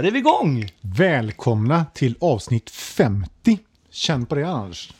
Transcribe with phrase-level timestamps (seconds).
[0.00, 0.68] Där är vi igång!
[0.80, 3.58] Välkomna till avsnitt 50.
[3.90, 4.92] Känn på det Anders.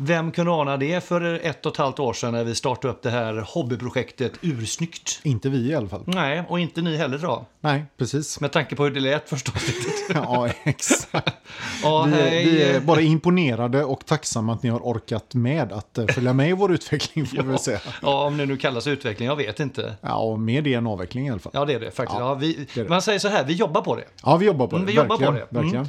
[0.00, 3.02] Vem kunde ana det för ett och ett halvt år sedan när vi startade upp
[3.02, 5.20] det här hobbyprojektet Ursnyggt?
[5.22, 6.02] Inte vi i alla fall.
[6.06, 7.44] Nej, och inte ni heller tror jag.
[7.60, 8.40] Nej, precis.
[8.40, 9.92] Med tanke på hur det lät avsnittet.
[10.14, 11.34] ja, exakt.
[11.82, 12.44] Ja, Vi är, hej.
[12.44, 16.48] vi är bara imponerade och tacksamma att ni har orkat med att eh, följa med
[16.50, 17.80] i vår utveckling får vi väl säga.
[18.02, 19.94] Ja, om det nu kallas utveckling, jag vet inte.
[20.00, 21.52] Ja, och med det en avveckling i alla fall.
[21.54, 22.18] Ja, det är det faktiskt.
[22.20, 22.88] Ja, Ja, vi, det det.
[22.88, 24.04] Man säger så här, vi jobbar på det.
[24.22, 24.82] Ja, vi jobbar på det.
[24.82, 25.60] Mm, vi jobbar verkligen, på det.
[25.60, 25.64] Mm.
[25.64, 25.88] Verkligen.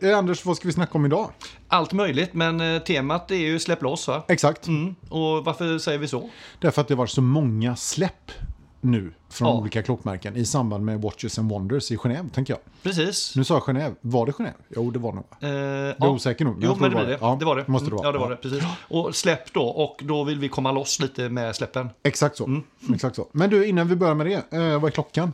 [0.00, 1.30] Du, eh, Anders, vad ska vi snacka om idag?
[1.68, 2.60] Allt möjligt, men
[3.28, 4.22] temat är ju släpp loss va?
[4.28, 4.66] Exakt.
[4.66, 4.94] Mm.
[5.08, 6.30] Och varför säger vi så?
[6.60, 8.30] Därför att det var så många släpp
[8.80, 9.54] nu från Ja.
[9.54, 12.60] olika klockmärken i samband med Watches and Wonders i Genève, tänker jag.
[12.82, 13.36] Precis.
[13.36, 13.94] Nu sa jag Genève.
[14.00, 14.52] Var det Genève?
[14.68, 15.24] Jo, det var nog.
[15.40, 16.56] Eh, Jag är osäker nog.
[16.60, 17.18] Jo, men det var det.
[17.20, 17.68] Ja, det var det.
[17.68, 18.06] Måste det Mm, vara.
[18.08, 18.36] Ja, det var det.
[18.36, 18.62] Precis.
[18.88, 21.88] Och släpp då, och då vill vi komma loss lite med släppen.
[22.02, 22.44] Exakt så.
[22.44, 22.62] Mm.
[22.94, 23.26] Exakt så.
[23.32, 25.32] Men du, innan vi börjar med det, eh, vad är klockan?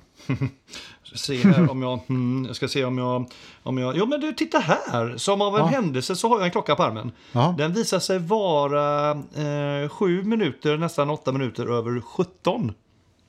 [1.15, 3.31] Se här om jag, mm, jag ska se om jag,
[3.63, 3.97] om jag...
[3.97, 5.17] Jo men du, titta här!
[5.17, 5.67] Som av en Ja.
[5.67, 7.13] händelse så har jag en klocka på armen.
[7.33, 7.55] Ja.
[7.59, 12.73] Den visar sig vara eh, sju minuter, nästan åtta minuter över 17.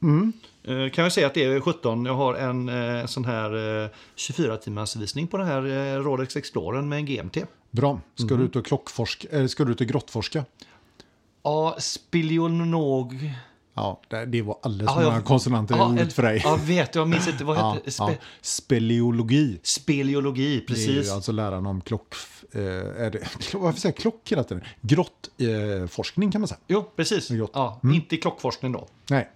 [0.03, 0.33] Mm.
[0.63, 2.05] Eh, kan jag säga att det är 17.
[2.05, 6.35] Jag har en eh, sån här eh, 24 timmars visning på den här eh, Rolex
[6.35, 7.37] Explorern med en GMT.
[7.71, 7.99] Bra.
[8.15, 8.37] Ska Mm.
[8.39, 9.27] du ut och klockforska?
[9.31, 10.45] Eller ska du ut och grottforska?
[11.43, 13.31] Ja, speleolog...
[13.75, 16.41] Ja, det, var alldeles Ja, för många jag- konsonanter i Ja, ordet för dig.
[16.43, 17.43] Ja, vet jag minns inte.
[17.43, 18.07] Vad Ja, heter ja.
[18.07, 19.59] spe, Speleologi.
[19.63, 21.07] Speleologi, Det är precis.
[21.07, 22.15] ju alltså läran om klock...
[22.51, 23.19] Eh, är det,
[23.53, 24.63] varför säger jag klock hela tiden?
[24.81, 26.59] Grottforskning eh, kan man säga.
[26.67, 27.29] Jo, precis.
[27.29, 27.51] Gott.
[27.53, 28.87] Ja, Inte i klockforskning då.
[29.09, 29.29] Nej.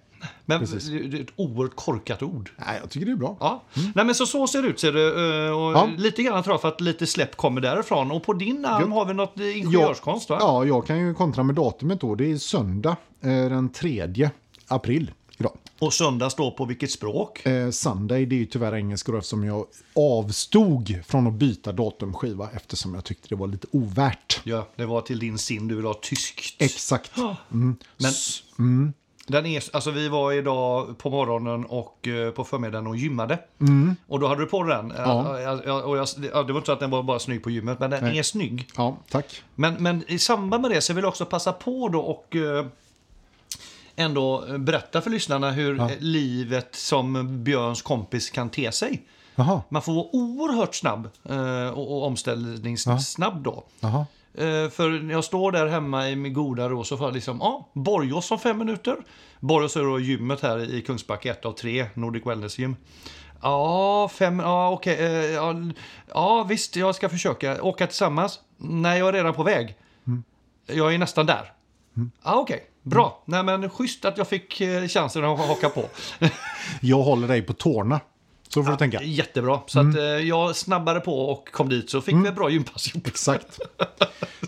[0.45, 0.85] Men Precis.
[0.87, 2.51] det är ett oerhört korkat ord.
[2.57, 3.37] Nej, jag tycker det är bra.
[3.39, 3.63] Ja.
[3.95, 4.79] Nej, men så, så ser det ut.
[4.79, 5.05] Ser det,
[5.47, 5.89] eh, och Ja.
[5.97, 8.11] Lite grann tror jag för att lite släpp kommer därifrån.
[8.11, 8.95] Och på din arm Ja.
[8.95, 10.37] har vi något eh, ingenjörskonst va?
[10.39, 12.15] Ja, jag kan ju kontra med datumet då.
[12.15, 14.29] Det är söndag eh, den 3
[14.67, 15.57] april idag.
[15.79, 17.45] Och söndag står på vilket språk?
[17.45, 19.65] Eh, Sunday, det är ju tyvärr engelska eftersom jag
[19.95, 24.41] avstod från att byta datumskiva eftersom jag tyckte det var lite ovärt.
[24.43, 26.61] Ja, det var till din sin du vill ha tyskt.
[26.61, 27.11] Exakt.
[27.97, 28.93] Men
[29.29, 33.39] den är, alltså vi var idag på morgonen och eh, på förmiddagen och gymmade.
[34.07, 34.93] Och då hade du på den.
[34.97, 35.39] Ja.
[35.41, 35.59] Ja.
[35.65, 37.79] Ja, och jag, ja, det var inte så att den var bara snygg på gymmet,
[37.79, 38.19] men den Nej.
[38.19, 38.67] är snygg.
[38.77, 39.43] Ja, tack.
[39.55, 42.65] Men, men i samband med det så vill jag också passa på då och eh,
[43.95, 45.89] ändå eh, berätta för lyssnarna hur Ja.
[45.91, 49.01] eh, livet som Björns kompis kan te sig.
[49.35, 53.63] Jaha, Man får vara oerhört snabb eh, och, och omställningssnabb då.
[53.79, 54.05] jaha.
[54.33, 57.37] Eh, för när jag står där hemma i min goda ro så får jag liksom,
[57.41, 58.95] ja, Borgås om fem minuter.
[59.39, 62.75] Borgås är då gymmet här i Kungsbacka, ett av tre, Nordic Wellness Gym.
[63.41, 65.55] Ja, fem, ja okej, eh, ja,
[66.07, 67.63] ja visst, jag ska försöka.
[67.63, 68.39] Åka tillsammans?
[68.57, 69.75] Nej, jag är redan på väg.
[70.65, 71.53] Jag är nästan där.
[72.23, 73.23] Ja, okej, bra.
[73.25, 75.83] Nej, men schysst att jag fick eh, chansen att haka på.
[76.81, 77.99] Jag håller dig på tårna.
[78.53, 79.03] Så får du tänka.
[79.03, 79.59] Jättebra.
[79.67, 82.87] Så att eh, jag snabbade på och kom dit så fick vi ett bra gympass
[82.87, 83.07] ihop.
[83.07, 83.59] Exakt.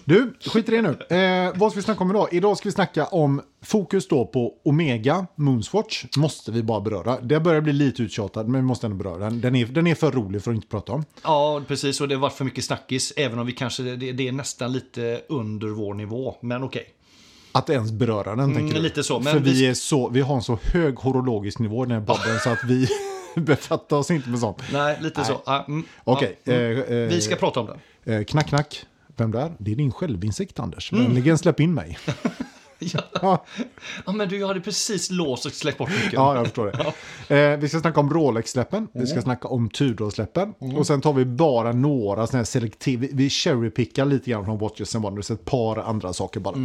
[0.05, 1.15] Du, skit i det nu.
[1.17, 2.27] Eh, vad ska vi snacka om idag?
[2.31, 6.05] Idag ska vi snacka om fokus då på Omega Moonswatch.
[6.17, 7.19] Måste vi bara beröra.
[7.21, 9.41] Det börjar bli lite uttjatad, men vi måste ändå beröra den.
[9.41, 11.05] Den är, den är för rolig för att inte prata om.
[11.23, 12.01] Ja, precis.
[12.01, 13.13] Och det har varit för mycket snackis.
[13.17, 16.35] Även om vi kanske, det, det är nästan lite under vår nivå.
[16.41, 16.85] Men okej.
[17.51, 18.69] Att ens beröra den, tänker du?
[18.69, 21.59] Mm, lite så, men för vi- vi, är så, vi har en så hög horologisk
[21.59, 22.87] nivå i den här podden så att vi
[23.41, 24.57] befattar oss inte med sånt.
[24.73, 25.41] Nej, lite så.
[25.45, 26.39] Ah, mm, Okej.
[26.43, 26.77] ja, mm.
[26.77, 27.65] eh, eh, Vi ska prata om
[28.03, 28.19] den.
[28.19, 28.85] eh, knack, knack.
[29.17, 29.51] Vem där?
[29.57, 30.93] Det är din självinsikt, Anders.
[30.93, 31.97] Vänligen släpp in mig.
[32.83, 33.01] Ja.
[33.21, 33.45] ja,
[34.05, 36.11] ja, men du jag hade precis låst och släppt bort nyckeln.
[36.13, 36.71] ja, jag förstår
[37.27, 37.35] det.
[37.35, 38.87] Eh, vi ska snacka om Rolex-släppen.
[38.93, 39.07] Vi Mm.
[39.07, 40.53] ska snacka om Tudor-släppen.
[40.77, 42.99] Och sen tar vi bara några sådana här selektiv...
[42.99, 45.31] Vi, vi cherrypickar lite grann från Watches and Wonders.
[45.31, 46.55] Ett par andra saker bara.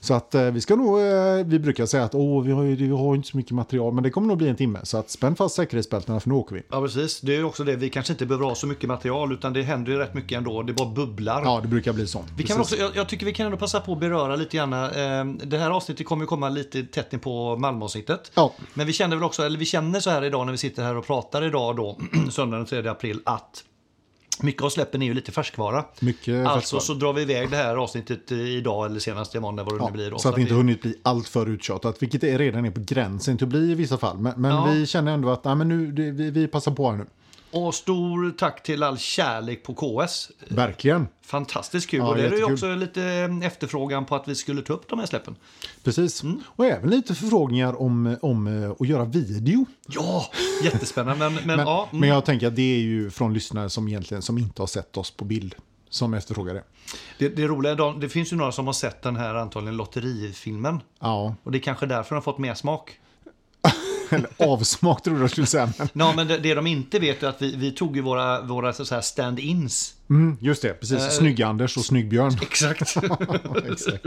[0.00, 1.00] Så att eh, vi ska nog...
[1.00, 3.94] Eh, vi brukar säga att Åh, vi, har ju, vi har inte så mycket material.
[3.94, 4.80] Men det kommer nog bli en timme.
[4.82, 6.62] Så att spänn fast säkerhetsbältena för nu åker vi.
[6.70, 7.20] Ja, precis.
[7.20, 7.76] Det är också det.
[7.76, 10.62] Vi kanske inte behöver ha så mycket material, utan det händer ju rätt mycket ändå.
[10.62, 11.42] Det bara bubblar.
[11.44, 12.24] Ja, det brukar bli så.
[12.36, 14.72] Vi kan också, jag, jag tycker vi kan ändå passa på att beröra lite grann.
[14.72, 18.32] Eh, det här avsnittet kommer ju komma lite tätt in på Malmöavsnittet.
[18.34, 18.52] Ja.
[18.74, 20.96] Men vi känner väl också, eller vi känner så här idag när vi sitter här
[20.96, 21.98] och pratar idag då,
[22.30, 23.64] söndagen den 3 april, att
[24.42, 25.84] mycket av släppen är ju lite färskvara.
[26.00, 26.80] Mycket Alltså färskvara.
[26.82, 29.90] så drar vi iväg det här avsnittet idag eller senast i måndag vad det nu
[29.92, 30.10] blir.
[30.10, 32.80] Då, så att det inte hunnit bli allt för uttjatat, vilket det redan är på
[32.80, 34.18] gränsen till att bli i vissa fall.
[34.18, 34.64] Men, men Ja.
[34.72, 37.06] vi känner ändå att nej, men nu, det, vi, vi passar på här nu.
[37.52, 40.30] Och stor tack till all kärlek på KS.
[40.48, 41.08] Verkligen.
[41.22, 42.00] Fantastiskt kul.
[42.00, 42.52] Ja, och det är ju jättekul.
[42.52, 45.36] också lite eh, efterfrågan på att vi skulle ta upp de här släppen.
[45.84, 46.22] Precis.
[46.22, 46.40] Mm.
[46.46, 49.66] Och även lite förfrågningar om, om eh, att göra video.
[49.88, 50.26] Ja,
[50.64, 51.30] jättespännande.
[51.30, 52.00] Men, men, Men, ja, mm.
[52.00, 54.96] men jag tänker att det är ju från lyssnare som egentligen som inte har sett
[54.96, 55.54] oss på bild
[55.90, 56.62] som efterfrågar det.
[57.18, 59.76] det, det roliga är, de- det finns ju några som har sett den här antagligen
[59.76, 60.80] lotterifilmen.
[61.00, 63.00] Ja, Och det är kanske därför de har fått mer smak.
[64.14, 65.72] Eller avsmak tror jag jag skulle säga.
[65.78, 68.40] Men, Ja, men det, det de inte vet är att vi, vi tog ju våra,
[68.42, 69.94] våra så stand-ins.
[70.10, 70.98] mm, just det, precis.
[70.98, 72.38] Eh, Snygg-Anders och Snygg-Björn.
[72.42, 72.80] Exakt.
[73.72, 74.04] Exakt.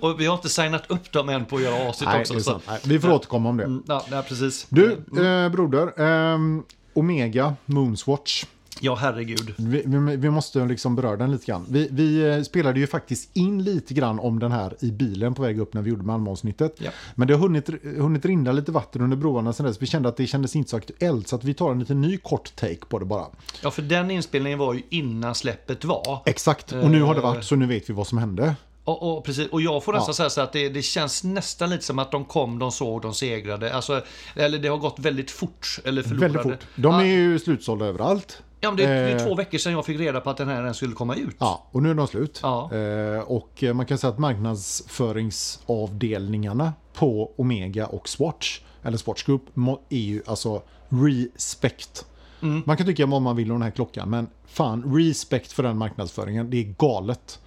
[0.00, 2.32] och vi har inte signat upp dem än på att göra avsnitt Nej, också.
[2.34, 2.62] det är så- sant.
[2.68, 3.64] Nej, vi får återkomma om det.
[3.64, 4.66] Mm, Ja, nej, precis.
[4.68, 6.00] Du, eh, broder.
[6.00, 6.62] ehm,
[6.94, 8.44] Omega Moonswatch.
[8.80, 9.54] Ja, herregud.
[9.58, 11.66] Vi, vi, vi måste liksom beröra den lite grann.
[11.70, 15.42] Vi, vi eh, spelade ju faktiskt in lite grann om den här i bilen på
[15.42, 16.74] väg upp när vi gjorde Malmö-avsnittet.
[16.78, 16.90] Ja.
[17.14, 17.68] Men det har hunnit,
[17.98, 19.82] hunnit rinna lite vatten under broarna sen dess.
[19.82, 22.16] Vi kände att det kändes inte så aktuellt så att vi tar en liten ny
[22.18, 23.26] kort take på det bara.
[23.62, 26.22] Ja, för den inspelningen var ju innan släppet var.
[26.26, 27.26] Exakt, och nu har det Eh.
[27.26, 28.54] varit så nu vet vi vad som hände.
[28.84, 30.14] Och, och, precis, och jag får nästan Ja.
[30.14, 33.14] säga så att det, det känns nästan lite som att de kom, de såg, de
[33.14, 33.74] segrade.
[33.74, 34.02] Alltså,
[34.34, 35.78] eller det har gått väldigt fort.
[35.84, 36.34] Eller förlorade.
[36.34, 36.68] Väldigt fort.
[36.76, 38.42] De är ju slutsålda överallt.
[38.60, 40.48] Ja, men det, det är eh, två veckor sedan jag fick reda på att den
[40.48, 41.36] här ens skulle komma ut.
[41.38, 42.40] Ja, och nu är de slut.
[42.42, 42.74] Ja.
[42.74, 49.42] Eh, och eh, man kan säga att marknadsföringsavdelningarna på Omega och Swatch, eller Swatch Group,
[49.88, 52.06] är ju alltså respect.
[52.42, 52.62] Mm.
[52.66, 55.78] Man kan tycka vad man vill om den här klockan, men fan, respect för den
[55.78, 57.40] marknadsföringen, det är galet.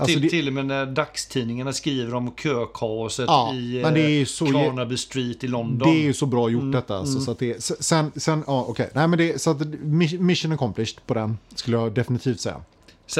[0.00, 4.00] Alltså, till, det, till och med när dagstidningarna skriver om kökaoset Ja, i men det
[4.00, 5.88] är eh, så- Carnaby Street i London.
[5.92, 6.96] det är ju så bra gjort Mm, detta.
[6.98, 8.90] Alltså, så att det, s- sen, sen, ja okej.
[8.94, 9.60] Nej men det, så att
[10.18, 12.56] mission accomplished på den, skulle jag definitivt säga.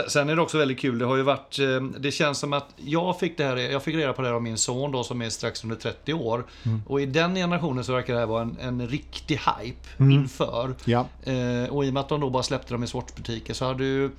[0.08, 2.68] Sen, är det också väldigt kul, det har ju varit, eh, det känns som att
[2.76, 5.22] jag fick det här, jag fick reda på det här av min son då som
[5.22, 6.46] är strax under 30 år.
[6.62, 6.82] Mm.
[6.86, 10.12] Och i den generationen så verkar det här vara en, en riktig hype Mm.
[10.12, 10.74] inför.
[10.84, 13.64] Ja, Eh, och i och med att de då bara släppte dem i svartbutiker så
[13.64, 14.10] hade ju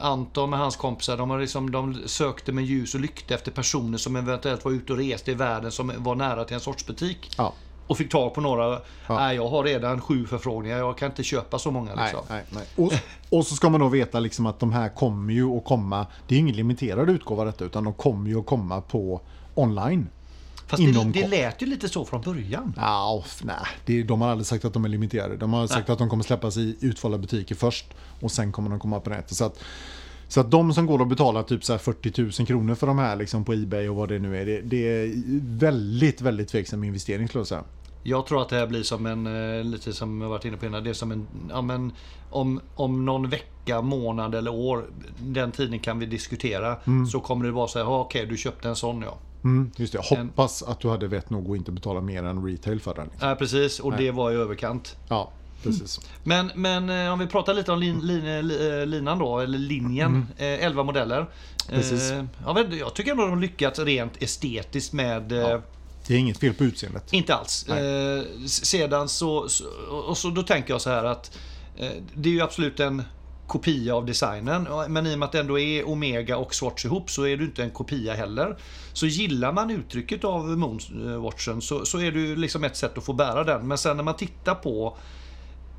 [0.00, 3.98] Anton med hans kompisar, de, har liksom, de sökte med ljus och lykta efter personer
[3.98, 7.34] som eventuellt var ute och reste i världen som var nära till en sortsbutik.
[7.38, 7.52] ja.
[7.86, 11.58] Och fick tag på några, nej jag har redan sju förfrågningar, jag kan inte köpa
[11.58, 11.94] så många.
[11.94, 12.20] Nej, Liksom.
[12.28, 12.64] nej, nej.
[12.76, 12.92] Och,
[13.38, 16.06] och så ska man då veta liksom att de här kommer ju att komma.
[16.28, 19.20] Det är ingen limiterad utgåva detta utan de kommer ju att komma på
[19.54, 20.08] online.
[20.70, 21.30] Fast det, inom det kort.
[21.30, 22.74] lät ju lite så från början.
[22.76, 25.36] Ja, off, nej, det, de har aldrig sagt att de är limiterade.
[25.36, 27.86] De har sagt att de kommer släppas i utvalda butiker först
[28.20, 29.36] och sen kommer de komma på nätet.
[29.36, 29.58] Så att,
[30.28, 32.98] så att de som går och betalar typ så här 40 000 kronor för de
[32.98, 34.46] här liksom på Ebay och vad det nu är.
[34.46, 35.10] Det, det är
[35.58, 37.64] väldigt, väldigt tveksam investering skulle jag säga.
[38.02, 39.26] Jag tror att det här blir som en,
[39.58, 41.92] eh, lite som jag varit inne på innan, det är som en, ja men
[42.30, 44.84] om, om någon vecka, månad eller år,
[45.18, 46.76] den tiden kan vi diskutera,
[47.12, 49.18] så kommer det vara så här, "Ja, okej du köpte en sån ja.
[49.44, 52.80] Mm, just det, hoppas att du hade vett nog att inte betala mer än retail
[52.80, 53.04] för den.
[53.04, 53.28] Liksom.
[53.28, 54.96] Nej precis, och det var i överkant.
[55.08, 55.32] Ja,
[55.62, 56.00] precis.
[56.24, 59.58] Men, men eh, om vi pratar lite om lin, lin, li- eh, linan då, eller
[59.58, 61.26] linjen, eh, 11 modeller.
[61.68, 62.10] Precis.
[62.10, 65.60] Eh, jag, vet, inte, jag tycker ändå de har lyckats rent estetiskt med eh,
[66.06, 67.12] Det är inget fel på utseendet.
[67.12, 67.68] Inte alls.
[67.68, 69.64] Eh, sedan så, så,
[70.08, 71.38] och så då tänker jag så här att
[71.76, 73.02] eh, det är ju absolut en
[73.50, 74.68] kopia av designen.
[74.88, 77.44] Men i och med att det ändå är Omega och Swatch ihop så är det
[77.44, 78.56] inte en kopia heller.
[78.92, 83.04] Så gillar man uttrycket av Moonwatchen så, så är det ju liksom ett sätt att
[83.04, 83.68] få bära den.
[83.68, 84.96] Men sen när man tittar på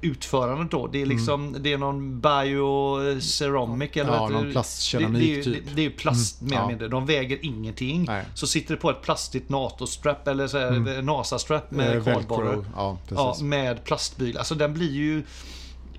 [0.01, 0.87] utförandet då.
[0.87, 4.15] Det är liksom, det är någon bioceramic eller Mm.
[4.15, 5.67] Ja, heter någon plastkeramik, det, det, typ.
[5.67, 6.87] Det, det är ju plast mer eller mindre.
[6.87, 8.05] De väger ingenting.
[8.07, 8.25] Nej.
[8.33, 12.55] Så sitter det på ett plastigt NATO-strap eller så här, NASA-strap med Eh, kardborrar.
[12.55, 12.65] Velcro.
[12.75, 14.37] Ja, Ja, med plastbyl.
[14.37, 15.23] Alltså den blir ju...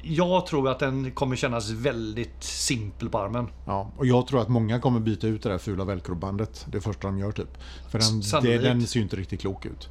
[0.03, 3.49] Jag tror att den kommer kännas väldigt simpel på armen.
[3.67, 7.09] Ja, och jag tror att många kommer byta ut det där fula velcrobandet det första
[7.09, 7.59] de gör typ.
[7.91, 9.89] För den, det, den ser ju inte riktigt klok ut.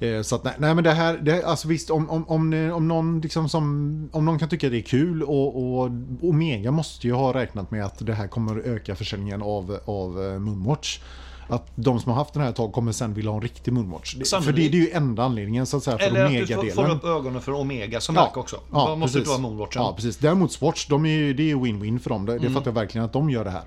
[0.00, 2.88] Eh, Så att nej, nej men det här, det, alltså visst om, om, om, om,
[2.88, 5.90] någon liksom som, om någon kan tycka det är kul och, och
[6.22, 10.38] Omega måste ju ha räknat med att det här kommer öka försäljningen av, av eh,
[10.38, 11.00] Moonwatch.
[11.48, 13.72] Att de som har haft den här ett tag kommer sen vilja ha en riktig
[13.72, 14.14] Moonwatch.
[14.14, 14.56] Det, för Sannolikt.
[14.56, 16.90] det, det är ju enda anledningen så att säga för Eller att du får, Omega-delen.
[16.96, 18.56] upp ögonen för Omega som märke också.
[18.72, 19.30] Ja, Man måste precis.
[19.32, 19.82] inte vara Moonwatchen.
[19.82, 20.16] Ja, precis.
[20.16, 22.26] Däremot Swatch, de är ju, det är ju win-win för dem.
[22.26, 22.44] Det, Mm.
[22.44, 23.64] det fattar jag verkligen att de gör det här.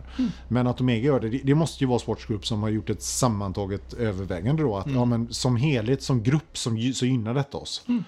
[0.47, 2.89] Men att Omega gör det, det, det måste ju vara Swatch Group som har gjort
[2.89, 4.77] ett sammantaget övervägande då.
[4.77, 4.97] Att Mm.
[4.97, 7.81] ja, men som helhet, som grupp, som, så gynnar detta oss.
[7.87, 8.03] Mm.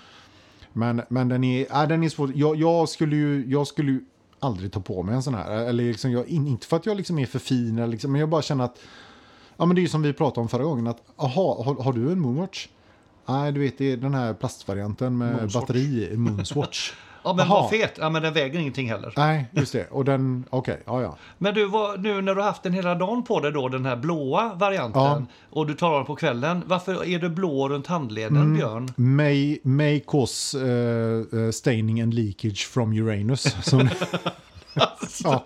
[0.73, 2.31] Men, men den är, äh, den är svår.
[2.35, 4.01] Jag, jag, skulle ju, jag skulle ju
[4.39, 5.51] aldrig ta på mig en sån här.
[5.51, 8.19] Eller liksom, jag, in- inte för att jag liksom är för fin, eller liksom, men
[8.21, 8.77] jag bara känner att
[9.61, 11.93] Ja men det är ju som vi pratade om förra gången att aha, har, har
[11.93, 12.67] du en Moonwatch?
[13.25, 15.53] Nej, du vet det är den här plastvarianten med Moonswatch.
[15.67, 16.91] batteri, Moonswatch.
[17.23, 17.61] Ja, men Jaha.
[17.61, 17.93] vad fet.
[17.99, 19.13] Ja, men den väger ingenting heller.
[19.17, 19.87] Nej, just det.
[19.91, 21.17] Och den, okej, ja ja.
[21.37, 23.85] Men du, vad, nu när du har haft den hela dagen på dig då, den
[23.85, 25.21] här blåa varianten, Ja.
[25.49, 26.63] och du tar den på kvällen.
[26.65, 28.55] Varför är det blå runt handleden, Mm.
[28.55, 28.89] Björn?
[28.95, 33.55] May, may cause uh, staining and leakage from Uranus.
[33.65, 33.89] Som,
[35.23, 35.45] ja.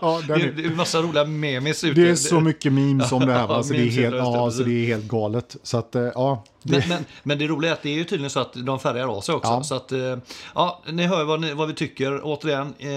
[0.00, 2.00] ja, Det är, det är massa roliga memes ute.
[2.00, 3.46] det är så mycket memes om det här.
[3.46, 3.54] Va?
[3.56, 4.58] Ja, Så det, är helt, ja, precis.
[4.58, 5.56] så det är helt galet.
[5.62, 6.44] Så att, eh, ja.
[6.62, 8.78] Men, Det, men, men det roliga är att det är ju tydligen så att de
[8.80, 9.50] färgar av sig också.
[9.50, 9.62] Ja.
[9.62, 10.16] Så att, eh,
[10.54, 12.20] ja, ni hör vad, ni, vad vi tycker.
[12.24, 12.90] Återigen, eh,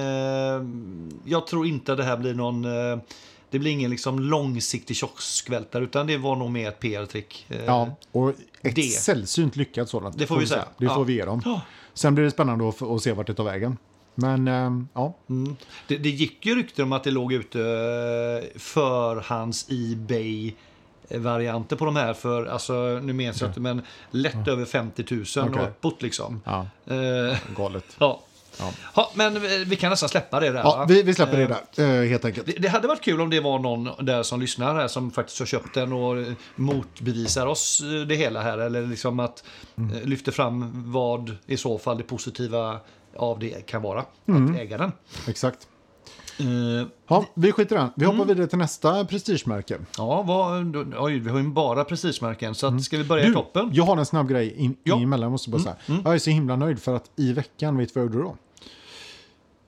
[1.31, 2.65] jag tror inte att det här blir någon...
[2.65, 2.97] Eh,
[3.49, 7.45] Det blir ingen liksom långsiktig kioskvältare utan det var nog mer ett PR-trick.
[7.49, 8.29] Eh, Ja, och
[8.61, 8.81] ett Det.
[8.81, 10.17] sällsynt lyckat sådant.
[10.17, 10.65] Det får vi säga.
[10.77, 11.59] Det får vi ge dem.
[11.93, 13.77] Sen blir det spännande att, att se vart det tar vägen.
[14.19, 15.55] Men ehm, ja, Mm.
[15.87, 20.53] Det, det gick ju rykten om att det låg ute eh, för hans Ebay
[21.09, 23.81] varianter på de här för, alltså nu minns jag inte, men
[24.11, 25.63] lätt över 50 000 och Okej.
[25.67, 26.41] uppåt liksom.
[26.45, 27.85] ja Eh, galet.
[27.99, 28.21] ja.
[28.59, 28.71] Ja.
[28.95, 30.59] Ja, men vi vi kan nästan släppa det där.
[30.59, 32.45] Ja, vi, vi släpper Eh, det där, eh, helt enkelt.
[32.47, 35.39] Det, det hade varit kul om det var någon där som lyssnar här som faktiskt
[35.39, 38.57] har köpt den och eh, motbevisar oss eh, det hela här.
[38.57, 39.43] Eller liksom att
[39.77, 39.95] Mm.
[39.97, 42.79] eh, lyfter fram vad i så fall det positiva
[43.17, 44.05] av det kan vara.
[44.27, 44.51] Mm.
[44.51, 44.91] Att äga den.
[45.27, 45.67] Exakt.
[46.39, 47.89] Eh, Ja, vi skiter i den.
[47.95, 48.17] Vi Mm.
[48.17, 49.77] hoppar vidare till nästa prestigemärke.
[49.97, 52.55] Ja, vad, oj, vi har ju bara prestigemärken.
[52.55, 53.35] Så att, ska vi börja i Mm.
[53.35, 53.69] Du, toppen?
[53.73, 54.93] jag har en snabb grej in, Ja.
[54.95, 55.75] Mm, emellan, måste bara säga.
[56.03, 58.37] Jag är så himla nöjd för att i veckan, vet du vad jag gjorde då?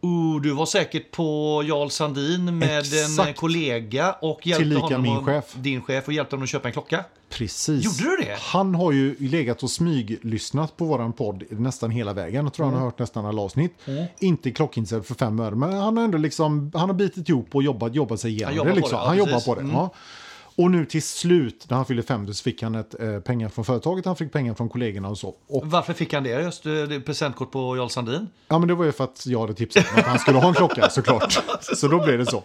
[0.02, 3.40] Oh, du var säkert på Jarl Sandin med en Exakt.
[3.40, 5.54] kollega och hjälpte Tillika honom min chef.
[5.56, 7.04] din chef och hjälpte honom att köpa en klocka.
[7.30, 7.86] Precis.
[8.02, 8.38] Gjorde du det?
[8.40, 12.46] Han har ju legat och smyglyssnat på våran podd nästan hela vägen.
[12.46, 13.74] Jag tror han har hört nästan alla avsnitt.
[14.20, 17.64] Inte klockintresserad för fem öre, men han har ändå liksom, han har bitit ihop och
[17.64, 18.74] jobbat, jobbat sig igenom Han jobbar det.
[18.74, 18.98] på Liksom.
[18.98, 19.46] det, ja, han jobbar precis.
[19.46, 19.68] på det.
[19.72, 19.90] Ja.
[20.60, 23.66] Och nu till slut, när han fyllde 50, så fick han ett, eh, pengar från
[23.66, 25.36] företaget, han fick pengar från kollegorna och så.
[25.48, 26.30] Och, Varför fick han det?
[26.42, 28.28] Just eh, det, presentkort på Jarl Sandin?
[28.48, 30.48] ja, men det var ju för att jag hade tipsat om att han skulle ha
[30.48, 31.44] en klocka såklart.
[31.76, 32.44] Så då blev det så.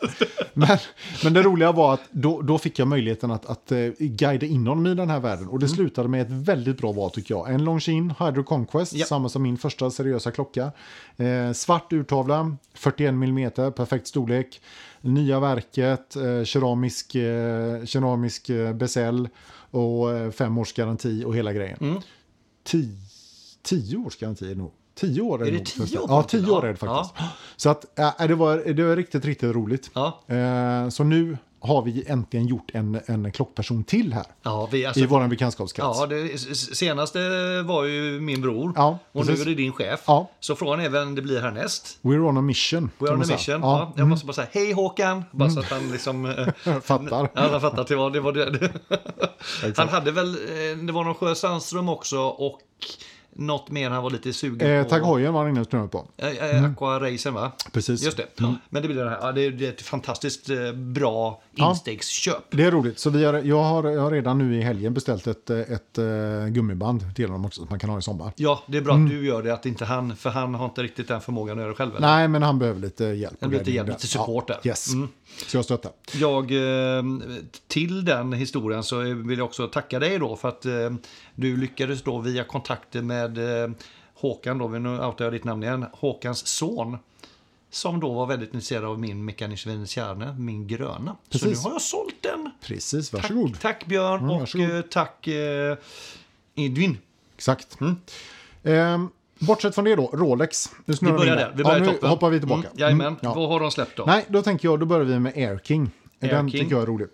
[0.52, 0.78] Men,
[1.24, 4.66] men det roliga var att då, då fick jag möjligheten att, att eh, guida in
[4.66, 5.48] honom i den här världen.
[5.48, 5.76] Och det Mm.
[5.76, 7.50] slutade med ett väldigt bra val tycker jag.
[7.54, 9.06] En Longines Hydro Conquest, Ja.
[9.06, 10.72] samma som min första seriösa klocka.
[11.16, 14.60] Eh, svart urtavla, 41 mm, perfekt storlek.
[15.04, 19.28] Nya verket, eh, keramisk, eh, keramisk eh, bezel
[19.70, 21.78] och eh, fem års garanti och hela grejen.
[21.80, 22.00] Mm.
[22.64, 22.96] Tio,
[23.62, 24.72] tio års garanti är nog.
[24.94, 25.66] Tio år är, Är det nog.
[25.88, 27.14] tio år Ja, tio år är det faktiskt.
[27.56, 29.90] Så att, äh, det, var, det var riktigt, riktigt roligt.
[29.94, 30.20] Ja.
[30.26, 34.24] Eh, så nu har vi äntligen gjort en, en klockperson till här.
[34.42, 35.98] Ja, vi, alltså, I vår bekantskapskrets.
[35.98, 37.18] ja det senaste
[37.62, 38.72] var ju min bror.
[38.76, 40.00] Ja, och nu är det din chef.
[40.06, 40.30] Ja.
[40.40, 41.98] Så frågan är vem det blir härnäst.
[42.02, 42.90] We're on a mission.
[42.98, 43.60] We kan are on a mission.
[43.60, 43.92] Ja, Ja.
[43.96, 45.24] Jag måste bara säga hej Håkan.
[45.30, 46.26] Bara så att han liksom...
[46.64, 47.28] eh, fattar.
[47.34, 48.20] Ja, han fattar att det var det.
[48.20, 48.70] Var det.
[49.76, 52.60] han hade väl, eh, det var någon Sjö Sandström också och
[53.34, 54.88] något mer han var lite sugen Eh, på.
[54.90, 56.06] Tag Heuer var han inne och på.
[56.16, 57.52] Eh, eh, Aqua Racen va?
[57.72, 58.02] Precis.
[58.04, 58.26] Just det.
[58.36, 58.54] Ja.
[58.70, 59.18] Men det blir den här.
[59.22, 61.70] Ja, det, är, det ett fantastiskt eh, bra Ja.
[61.70, 62.44] instegsköp.
[62.50, 62.98] Det är roligt.
[62.98, 65.98] Så vi har, jag, har, jag har redan nu i helgen beställt ett, eh, ett,
[65.98, 68.32] uh, gummiband till honom också som man kan ha i sommar.
[68.36, 69.04] Ja, det är bra Mm.
[69.06, 71.62] att du gör det, att inte han, för han har inte riktigt den förmågan att
[71.62, 71.96] göra det själv.
[71.96, 72.06] eller?
[72.08, 73.36] Nej, men han behöver lite hjälp.
[73.40, 74.54] Han behöver lite hjälp, det- lite support där.
[74.54, 74.68] Mm.
[74.68, 74.86] Yes.
[75.46, 75.92] Så jag stöttar.
[76.14, 76.50] Jag,
[76.98, 77.02] eh,
[77.68, 80.72] till den historien så vill jag också tacka dig då för att eh,
[81.34, 83.70] du lyckades då via kontakter med eh,
[84.14, 86.98] Håkan, då, nu outar jag ditt namn igen, Håkans son.
[87.70, 91.16] Som då var väldigt intresserad av min Mechanisch Veneziane, min gröna.
[91.30, 91.64] Så Precis.
[91.64, 92.50] nu har jag sålt den.
[92.62, 93.60] Precis, Tack, varsågod.
[93.60, 94.70] tack Björn Mm, och varsågod.
[94.70, 95.76] eh, tack eh,
[96.54, 96.98] Edvin.
[97.36, 97.80] Exakt.
[97.80, 97.96] Mm.
[98.62, 100.70] Ehm, bortsett från det då, Rolex.
[100.84, 102.08] Nu Vi börjar där, vi börjar ja, nu toppen.
[102.10, 102.60] hoppar vi tillbaka.
[102.68, 103.34] Mm, jajamän, Mm, ja.
[103.34, 104.04] vad har de släppt då?
[104.06, 105.90] Nej, då tänker jag, då börjar vi med Air King.
[106.22, 106.60] Air den King.
[106.60, 107.08] tycker jag är rolig.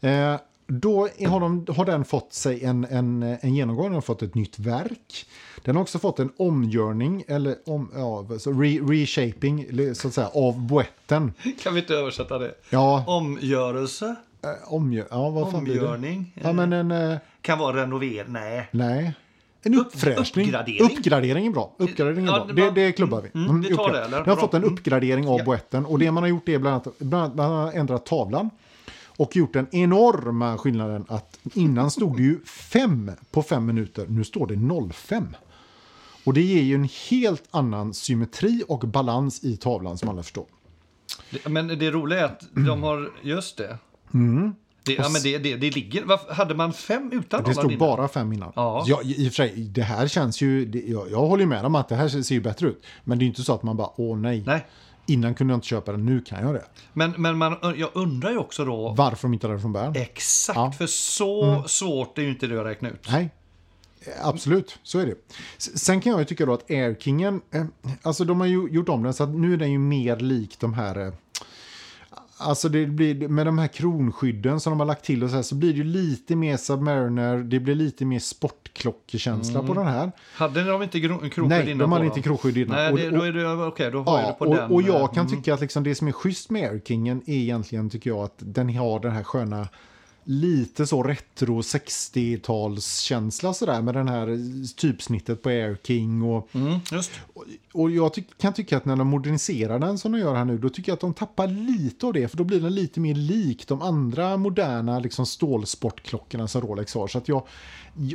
[0.00, 0.34] Mm.
[0.34, 0.40] Eh,
[0.70, 4.34] då har, de, har den fått sig en, en, en genomgång, den har fått ett
[4.34, 5.26] nytt verk.
[5.64, 10.28] Den har också fått en omgörning, eller om, ja, så re, reshaping, så att säga,
[10.34, 11.32] av boetten.
[11.62, 12.54] Kan vi inte översätta det?
[12.70, 15.80] Ja, Omgörelse, eh, omgör, ja vad fan blir det?
[15.80, 18.32] omgörning, Ja, men en, eh, kan vara renovering.
[18.32, 18.68] Nej.
[18.70, 19.14] nej.
[19.62, 20.44] En uppfräschning.
[20.46, 20.82] uppgradering.
[20.98, 21.74] Uppgradering är bra.
[21.78, 22.46] Uppgradering är Ja, bra.
[22.46, 23.40] det Det, var- det klubbar vi.
[23.40, 24.18] Mm, vi tar det, eller?
[24.18, 24.74] Den har fått en Mm.
[24.74, 25.44] uppgradering av Ja.
[25.44, 25.86] boetten.
[25.86, 28.50] Och det man har gjort är bland annat, bland annat ändrat tavlan.
[29.20, 34.06] Och gjort den enorma skillnaden att innan stod det ju 5 på 5 minuter.
[34.08, 35.36] Nu står det 05.
[36.24, 40.44] Och det ger ju en helt annan symmetri och balans i tavlan som alla förstår.
[41.44, 43.78] Men det roliga är att de har, just det.
[44.14, 44.54] Mm.
[44.84, 48.08] det ja, men det, det, det ligger, varför, hade man fem utan Det stod bara
[48.08, 48.52] 5 innan.
[48.56, 48.84] Ja.
[48.86, 50.64] Ja, i och för sig, det här känns ju...
[50.64, 52.84] Det, jag, jag håller med om att det här ser ju bättre ut.
[53.04, 54.42] Men det är inte så att man bara, åh nej.
[54.46, 54.66] Nej.
[55.06, 56.64] Innan kunde jag inte köpa den, nu kan jag det.
[56.92, 59.96] Men, men man, jag undrar ju också då, Varför de inte hade det från början?
[59.96, 60.62] exakt, Ja.
[60.62, 60.72] Mm.
[60.72, 63.08] för så svårt är ju inte det att räkna ut.
[63.10, 63.30] Nej,
[64.22, 65.14] absolut, så är det.
[65.58, 67.64] Sen kan jag ju tycka då att Air Kingen, eh,
[68.02, 70.56] alltså de har ju gjort om den så att nu är den ju mer lik
[70.60, 71.12] de här, eh,
[72.40, 75.42] alltså det blir, med de här kronskydden som de har lagt till och så här
[75.42, 80.12] så blir det ju lite mer Submariner, det blir lite mer sportklockekänsla på den här.
[80.34, 82.22] Hade de inte gro- krokskydd Nej, innan de hade på inte dem?
[82.22, 82.76] krokskydd innan.
[82.76, 84.70] Nej, det, och- då är det, okej, då har Ja, det på och, den.
[84.70, 85.36] och jag kan mm.
[85.38, 88.34] tycka att liksom det som är schysst med Air Kingen är egentligen, tycker jag, att
[88.38, 89.68] den har den här sköna
[90.30, 94.38] lite så retro 60-talskänsla sådär med den här
[94.76, 97.10] typsnittet på Air King och, Mm, just.
[97.72, 100.58] och jag ty kan tycka att när de moderniserar den som de gör här nu,
[100.58, 103.14] då tycker jag att de tappar lite av det, för då blir den lite mer
[103.14, 107.08] lik de andra moderna liksom, stålsportklockorna som Rolex har.
[107.08, 107.42] Så att jag,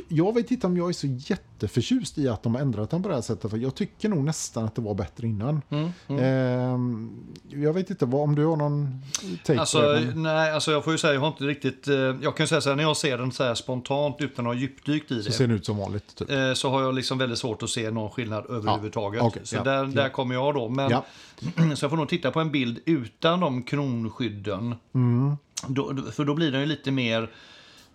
[0.08, 3.08] jag vet inte om jag är så jätteförtjust i att de har ändrat den på
[3.08, 5.62] det här sättet, för jag tycker nog nästan att det var bättre innan.
[5.70, 6.24] Mm, mm.
[6.24, 7.10] Ehm,
[7.48, 9.02] jag vet inte vad, om du har någon
[9.44, 10.14] take Alltså, på det.
[10.14, 11.88] nej, alltså jag får ju säga, jag har inte riktigt...
[11.88, 14.46] Eh, jag kan ju säga så här, när jag ser den så här spontant utan
[14.46, 15.34] att ha djupdykt i Så det.
[15.34, 16.16] ser den ut som vanligt.
[16.16, 16.30] Typ.
[16.30, 19.22] eh, Så har jag liksom väldigt svårt att se någon skillnad överhuvudtaget.
[19.22, 19.84] okej, så ja, där, ja.
[19.84, 20.68] där kommer jag då.
[20.68, 21.04] Men, Ja.
[21.76, 24.74] Så jag får nog titta på en bild utan de kronskydden.
[24.94, 25.36] Mm.
[25.66, 27.30] Då- för då blir den ju lite mer...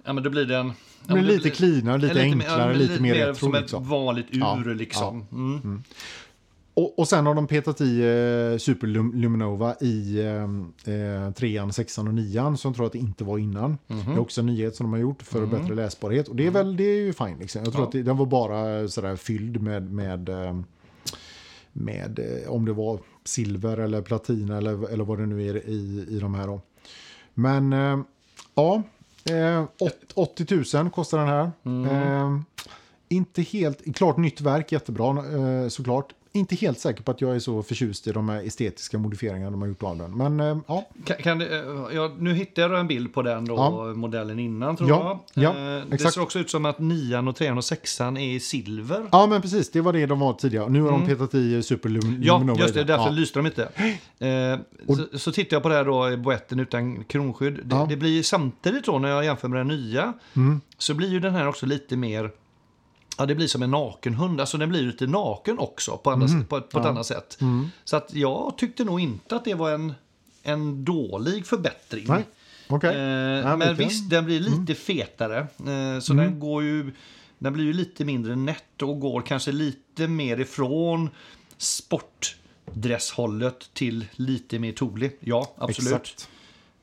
[0.04, 0.74] Ja, men då blir den...
[1.08, 3.36] ja, Men lite cleanare, lite, mer- enklare, ja, men lite, mer retro.
[3.36, 3.84] Som Liksom.
[3.84, 5.26] ett vanligt ur Ja, liksom.
[5.32, 5.84] Mm.
[6.74, 11.74] Och, och sen har de petat i eh, Super Lum- Luminova i eh, eh, trean,
[11.74, 13.78] sexan och nian som jag tror att det inte var innan.
[13.88, 14.06] Mhm.
[14.06, 16.28] Det är också en nyhet som de har gjort för bättre läsbarhet.
[16.28, 17.38] Och det är väl det är ju fine.
[17.40, 17.64] Liksom.
[17.64, 17.88] Jag tror Ja.
[17.88, 20.60] att det, den var bara sådär fylld med, med, eh,
[21.74, 26.06] med eh, om det var silver eller platina eller, eller vad det nu är i,
[26.10, 26.48] i de här.
[26.48, 26.62] Då.
[27.34, 28.00] Men eh,
[28.56, 28.84] ja,
[29.30, 31.52] eh, åt- 80 000 kostar den här.
[31.92, 32.40] Eh,
[33.10, 36.14] inte helt, klart nytt verk, jättebra eh, såklart.
[36.34, 39.62] Inte helt säker på att jag är så förtjust i de här estetiska modifieringarna de
[39.62, 40.18] har gjort av den.
[40.18, 41.48] Men eh, ja, Kan, kan eh,
[41.94, 43.94] ja, nu hittade jag en bild på den då, Ja.
[43.94, 45.44] modellen innan tror Ja, jag.
[45.44, 46.14] ja, Eh, det exakt.
[46.14, 49.08] ser också ut som att nian och trean och sexan är i silver.
[49.12, 50.70] ja, men precis, det var det de var tidigare.
[50.70, 52.24] Nu har de petat i Super Lum- Mm.
[52.24, 52.84] Ja, just det.
[52.84, 53.10] Därför ja.
[53.12, 53.64] lyste de inte.
[54.20, 54.60] Eh,
[55.12, 57.60] så, så tittar jag på det här då, i boetten utan kronskydd.
[57.64, 60.14] Det, det blir samtidigt då när jag jämför med den nya.
[60.36, 60.62] Mm.
[60.78, 62.32] Så blir ju den här också lite mer...
[63.18, 64.42] Ja, det blir som en nakenhund.
[64.42, 66.46] Alltså den blir lite naken också på, andra, Mm.
[66.46, 67.38] på, på ett annat sätt.
[67.84, 69.94] Så att jag tyckte nog inte att det var en,
[70.44, 72.06] en dålig förbättring.
[72.08, 72.24] Nej,
[72.68, 72.96] okej.
[72.96, 73.02] Eh,
[73.50, 75.38] Ja, men visst, den blir lite fetare.
[75.40, 76.92] Eh, så den går ju...
[77.40, 81.10] Den blir ju lite mindre nätt och går kanske lite mer ifrån
[81.58, 85.10] sportdresshållet till lite mer Thule.
[85.20, 85.92] Ja, absolut.
[85.94, 86.30] Exakt.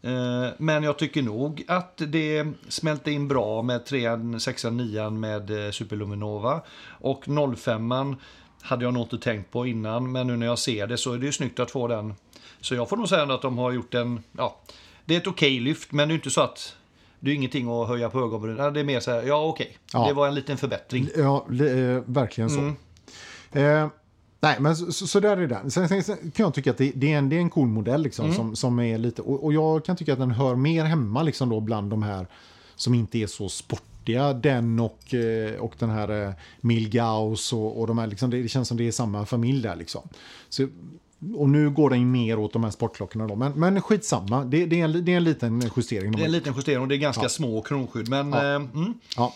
[0.09, 5.67] Eh, men jag tycker nog att det smälte in bra med 3 6 9 med
[5.67, 6.61] eh, Superluminova.
[7.01, 7.25] Och
[7.59, 8.17] 05
[8.63, 11.19] hade jag nog inte tänkt på innan, men nu när jag ser det så är
[11.19, 12.15] det ju snyggt att få den.
[12.61, 14.61] Så jag får nog säga att de har gjort en, ja,
[15.05, 16.77] det är ett okej lyft, men det är inte så att
[17.21, 18.75] det är ingenting att höja på ögonbrynen.
[18.75, 20.07] Det är mer så här, ja okej, Ja.
[20.09, 21.09] det var en liten förbättring.
[21.17, 21.45] Ja,
[22.07, 22.59] verkligen så.
[22.59, 22.77] Mm.
[23.53, 23.89] Eh,
[24.41, 25.71] nej, men så, så, så där är det.
[25.71, 27.69] Sen, sen, sen kan jag tycka att det, det, är, en, det är en cool
[27.69, 28.37] modell liksom, Mm.
[28.37, 29.23] som, som är lite...
[29.23, 32.27] Och, och jag kan tycka att den hör mer hemma liksom då bland de här
[32.77, 34.33] som inte är så sportiga.
[34.33, 38.49] Den och, eh, och den här eh, Milgauss och, och de här, liksom, det, det
[38.49, 40.09] känns som det är samma familj där liksom.
[40.49, 40.69] Så,
[41.37, 43.35] och nu går den mer åt de här sportklockorna då.
[43.37, 46.11] Men, men skitsamma, det, det, är en, det är en liten justering.
[46.13, 47.29] de Det är en liten justering och det är ganska Ja.
[47.29, 48.09] små kronskydd.
[48.09, 48.39] Men Ja.
[48.51, 49.35] eh, mm, Ja.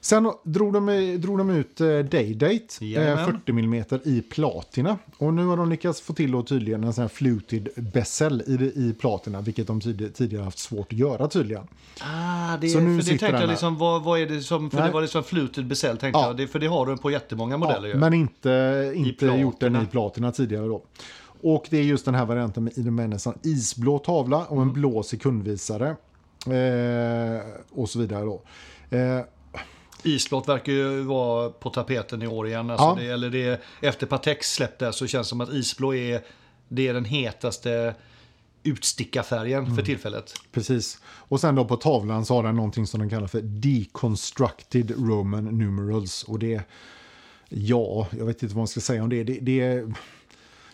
[0.00, 3.24] Sen drog de, drog de ut eh, Daydate, eh, Jajamän.
[3.26, 4.98] 40 mm i platina.
[5.18, 8.52] Och nu har de lyckats få till då tydligen en sån här fluted bezel i,
[8.88, 11.64] i platina, vilket de tid, tidigare haft svårt att göra tydligen.
[12.00, 14.78] Ah, det, Så nu för det tänkte jag liksom, vad, vad är det som, för
[14.78, 14.86] Nej.
[14.86, 16.26] det var liksom fluted bezel tänkte Ja.
[16.26, 18.00] jag, det, för det har du på jättemånga modeller Ja, ju.
[18.00, 20.82] men inte, inte gjort den i platina tidigare då.
[21.42, 24.68] Och det är just den här varianten med, en isblå tavla och Mm.
[24.68, 25.96] en blå sekundvisare.
[26.46, 28.42] Eh, och så vidare då.
[28.96, 29.20] Eh,
[30.02, 32.70] Isblått verkar ju vara på tapeten i år igen.
[32.70, 32.96] Alltså Ja.
[33.00, 36.20] det, eller det, efter Patex släppte så känns det som att isblå är,
[36.68, 37.94] det är den hetaste
[38.62, 39.76] utstickarfärgen Mm.
[39.76, 40.34] för tillfället.
[40.52, 40.98] Precis.
[41.06, 45.44] Och sen då på tavlan så har den någonting som de kallar för deconstructed Roman
[45.44, 46.22] numerals.
[46.22, 46.62] Och det,
[47.48, 49.24] ja, jag vet inte vad man ska säga om det.
[49.24, 49.84] Det, det,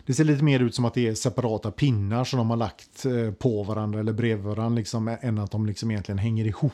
[0.05, 3.05] det ser lite mer ut som att det är separata pinnar som de har lagt
[3.05, 6.73] eh, på varandra eller bredvid varandra, liksom, än att de liksom egentligen hänger ihop.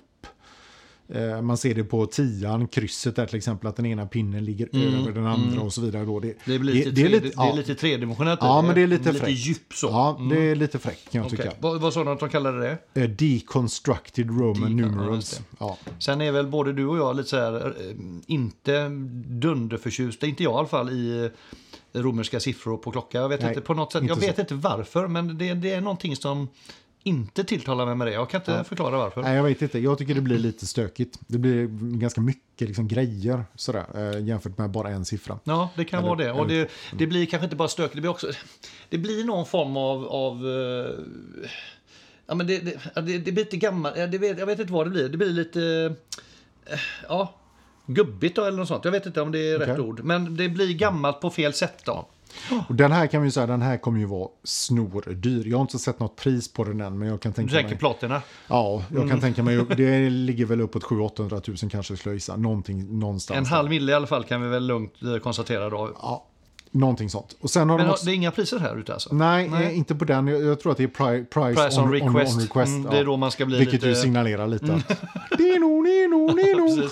[1.11, 4.69] Eh, Man ser det på tian, krysset där till exempel, att den ena pinnen ligger
[4.73, 6.05] över den andra och så vidare.
[6.05, 6.19] Då.
[6.19, 7.55] Det, Det, blir lite, det är tre, lite- det, det är ja.
[7.55, 8.39] lite tredimensionellt.
[8.43, 9.39] Ja, men det är lite lite fräckt.
[9.47, 9.87] djup så.
[9.87, 11.37] Ja, det är lite fräckt kan jag Okej.
[11.37, 11.51] tycka.
[11.59, 12.59] Vad, vad sa de att de kallade
[12.93, 13.01] det?
[13.01, 15.41] Eh, Deconstructed Roman ja, numerals.
[15.59, 17.95] Ja, Sen är väl både du och jag lite så här, eh,
[18.27, 18.89] inte
[19.25, 21.29] dunderförtjusta, inte jag i alla fall, i
[21.93, 23.17] eh, romerska siffror på klocka.
[23.17, 24.41] Jag vet Nej, inte på något sätt, jag vet så.
[24.41, 26.47] inte varför, men det, det är någonting som
[27.03, 28.13] inte tilltalar mig med det.
[28.13, 29.21] Jag kan inte förklara varför.
[29.21, 29.79] Nej, jag vet inte.
[29.79, 31.19] Jag tycker det blir lite stökigt.
[31.27, 31.67] Det blir
[31.99, 35.39] ganska mycket liksom, grejer sådär, eh, jämfört med bara en siffra.
[35.43, 36.31] Ja, det kan Eller- vara det.
[36.31, 38.27] Och det, det blir kanske inte bara stökigt, det blir också...
[38.89, 40.07] Det blir någon form av...
[40.07, 40.91] av eh,
[42.27, 43.97] ja, men det, det, ja, det, det blir lite gammalt.
[43.97, 45.09] Ja, det vet, jag vet inte vad det blir.
[45.09, 45.95] Det blir lite...
[46.65, 47.35] eh, ja,
[47.85, 48.85] gubbigt då, eller något sånt.
[48.85, 49.81] Jag vet inte om det är rätt Okej.
[49.83, 50.03] ord.
[50.03, 52.07] Men det blir gammalt på fel sätt då.
[52.69, 55.43] Och den här kan vi säga, den här kommer ju vara snordyr.
[55.47, 57.77] Jag har inte sett något pris på den än, men jag kan tänka tänker mig...
[57.79, 58.21] platina?
[58.47, 59.09] Ja, jag Mm.
[59.09, 62.35] kan tänka mig, det ligger väl uppåt 700-800 000 kanske skulle jag gissa.
[62.35, 63.37] Någonting, någonstans.
[63.37, 65.89] En halv mille i alla fall kan vi väl lugnt eh, konstatera då.
[66.01, 66.25] Ja,
[66.71, 67.35] någonting sånt.
[67.41, 68.05] Och sen har Men de också...
[68.05, 69.15] det är inga priser här ute alltså?
[69.15, 69.65] Nej, Nej.
[69.65, 70.27] eh, inte på den.
[70.27, 72.67] Jag, jag tror att det är pri, price, Price on request.
[72.67, 73.03] Mm, det är ja.
[73.03, 73.95] då man ska bli Vilket lite- Mm.
[73.97, 74.65] ju signalerar lite.
[75.37, 75.71] det är nog.
[76.31, 76.91] Precis.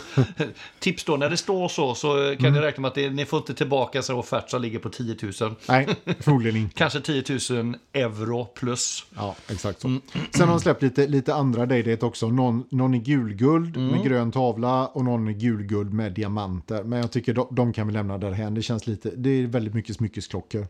[0.80, 2.08] Tips då, när det står så så
[2.40, 2.54] kan Mm.
[2.54, 5.16] ni räkna med att det, ni får inte tillbaka en offert som ligger på 10
[5.42, 5.56] 000.
[5.70, 5.88] Nej,
[6.20, 6.74] förmodligen inte.
[6.78, 9.06] Kanske 10 000 euro plus.
[9.16, 9.88] Ja, exakt så.
[9.88, 10.02] Mm.
[10.36, 12.28] Sen har de släppt lite, lite andra Daydate också.
[12.28, 13.88] Någon, någon i gulguld Mm.
[13.88, 16.84] med grön tavla och någon i gulguld med diamanter.
[16.84, 18.54] Men jag tycker de, de kan vi lämna därhän.
[18.54, 20.68] Det känns lite, det är väldigt mycket smyckesklockor.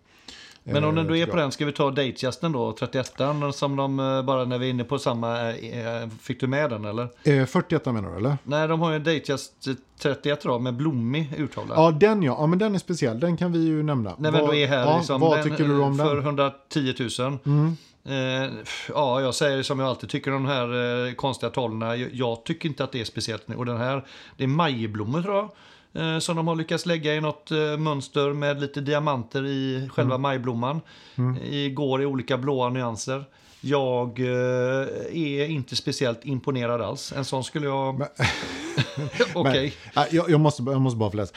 [0.63, 3.13] Men om Eh, den då är på den, ska vi ta Datejusten då, 31
[3.53, 6.85] som de eh, bara när vi är inne på samma, eh, fick du med den
[6.85, 7.03] eller?
[7.23, 8.37] Eh, 41 menar du eller?
[8.43, 9.67] Nej, de har ju en Datejust
[9.99, 11.75] 31 då med blommig urtavla.
[11.75, 12.37] Ja, den ja.
[12.39, 12.47] ja.
[12.47, 13.19] men den är speciell.
[13.19, 14.15] Den kan vi ju nämna.
[14.17, 16.27] När vi ändå är här, ja, liksom, vad den, tycker du om För den?
[16.27, 16.39] Mm.
[16.39, 16.93] 110
[17.45, 17.75] 000.
[18.05, 18.49] Eh,
[18.89, 21.95] ja, jag säger som jag alltid tycker om de här eh, konstiga tavlorna.
[21.95, 23.49] Jag, jag tycker inte att det är speciellt.
[23.49, 24.05] Och den här,
[24.37, 25.49] det är majblommor tror jag.
[25.93, 30.15] Eh, som de har lyckats lägga i något eh, mönster med lite diamanter i själva
[30.15, 30.21] Mm.
[30.21, 30.81] majblomman.
[31.43, 33.23] I går i olika blåa nyanser.
[33.61, 37.11] Jag eh, är inte speciellt imponerad alls.
[37.13, 38.01] En sån skulle jag...
[39.33, 39.73] Okej.
[39.95, 41.33] Men, äh, jag, jag, måste, jag måste bara få läsa.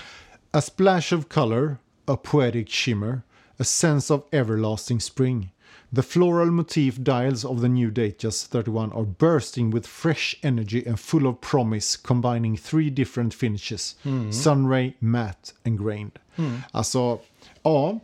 [0.50, 3.20] A splash of color, a poetic shimmer,
[3.58, 5.52] a sense of everlasting spring.
[5.94, 11.00] The floral motif dials of the new Datejust 31 are bursting with fresh energy and
[11.00, 13.96] full of promise, combining three different finishes.
[14.30, 16.18] Sunray, matte and grained.
[16.70, 17.18] Alltså,
[17.62, 18.00] ja.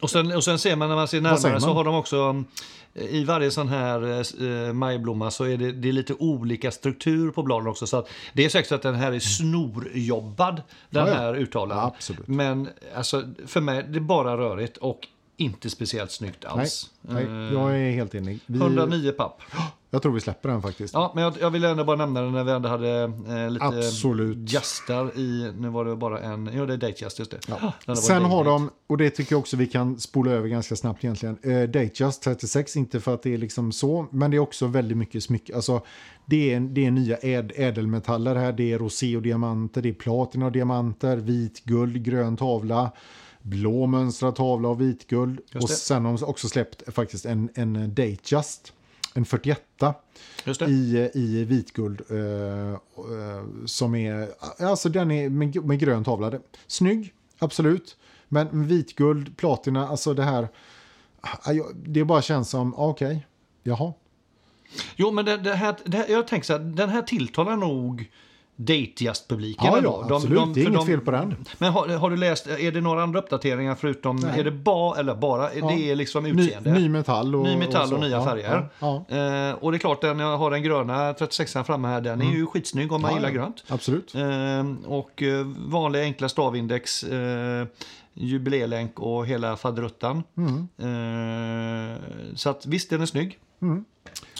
[0.00, 1.76] Och sen, och sen ser man när man ser närmare så man?
[1.76, 2.44] har de också
[2.94, 4.20] eh, i varje sån här
[4.68, 7.86] eh, majblomma så är det, det är lite olika struktur på bladen också.
[7.86, 11.16] Så det är säkert så att den här är snorjobbad, den Ja, ja.
[11.18, 11.92] här urtavlan.
[12.08, 12.14] Ja.
[12.26, 16.90] Men alltså, för mig, det är bara rörigt och inte speciellt snyggt Nej, alls.
[17.02, 18.40] nej, Eh, jag är helt enig.
[18.46, 19.42] Vi, 109 papp.
[19.90, 20.94] Jag tror vi släpper den faktiskt.
[20.94, 23.64] Ja, men jag, jag ville ändå bara nämna det när vi ändå hade eh, lite
[23.64, 24.50] Absolut.
[24.50, 27.38] jastar i, nu var det bara en, jo det är Datejust just det.
[27.48, 27.72] Ja.
[27.86, 31.04] Den Sen har de, och det tycker jag också vi kan spola över ganska snabbt
[31.04, 34.66] egentligen, eh, Datejust 36, inte för att det är liksom så, men det är också
[34.66, 35.54] väldigt mycket smycke.
[35.56, 35.82] Alltså,
[36.26, 39.92] det är, det är nya äd, ädelmetaller här, det är rosé och diamanter, det är
[39.92, 42.90] platina och diamanter, vitguld, grön tavla,
[43.46, 45.40] blå mönstrad tavla och vitguld.
[45.54, 48.72] Och sen har de också släppt faktiskt en, en Datejust,
[49.14, 49.62] en 41
[50.44, 50.66] Just det.
[50.66, 52.02] i, i vitguld.
[52.10, 52.76] Eh, eh,
[53.66, 54.28] som är,
[54.58, 56.32] alltså den är med, med grön tavla.
[56.66, 57.96] Snygg, absolut.
[58.28, 60.48] Men vitguld, platina, alltså det här.
[61.20, 63.26] ah, Det bara känns som, ah, okej,
[63.62, 63.92] jaha.
[64.96, 68.10] Jo, men det, det här, det här, jag tänker så här, den här tilltalar nog
[68.56, 69.66] Datejust-publiken.
[69.66, 70.06] Ja, ändå.
[70.08, 70.54] ja, absolut.
[70.54, 71.34] Det är inget fel på den.
[71.58, 74.40] Men har, har du läst, är det några andra uppdateringar förutom, Nej.
[74.40, 75.66] är det bara, eller bara, Ja.
[75.68, 76.72] det är liksom Ny, utseende?
[76.72, 77.96] ny metall och, Ny metall och, så.
[77.96, 78.56] nya färger.
[79.48, 82.32] Eh, och det är klart, den, jag har den gröna 36an framme här, den är
[82.32, 83.22] ju skitsnygg om man Mm.
[83.22, 83.64] Gillar grönt.
[83.68, 84.14] Absolut.
[84.14, 87.66] Eh, och eh, vanliga enkla stavindex, eh,
[88.14, 90.22] jubilélänk och hela faderuttan.
[90.36, 90.68] Mm.
[90.78, 91.98] Eh,
[92.34, 93.38] så att visst, den är snygg.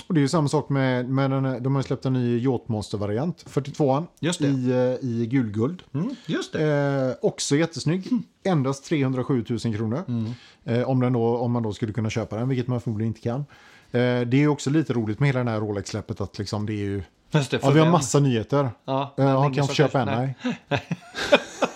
[0.06, 2.12] Och det är ju samma sak med, med den här, de har ju släppt en
[2.12, 4.46] ny Yachtmonster-variant, 42an, Just det.
[4.46, 5.82] i, eh, i gulguld.
[5.94, 7.16] Mm, just det.
[7.20, 8.08] Eh, också jättesnygg.
[8.44, 10.02] Endast 307 000 kronor.
[10.08, 10.32] Mm.
[10.64, 13.20] Eh, om, den då, om man då skulle kunna köpa den, vilket man förmodligen inte
[13.20, 13.40] kan.
[13.40, 16.72] Eh, det är ju också lite roligt med hela det här Rolex-släppet att liksom det
[16.72, 17.02] är ju...
[17.30, 18.70] Just det, Ja, vi har massa nyheter.
[18.84, 20.06] Ja, har ingen kan få köpa en?
[20.06, 20.34] Nej.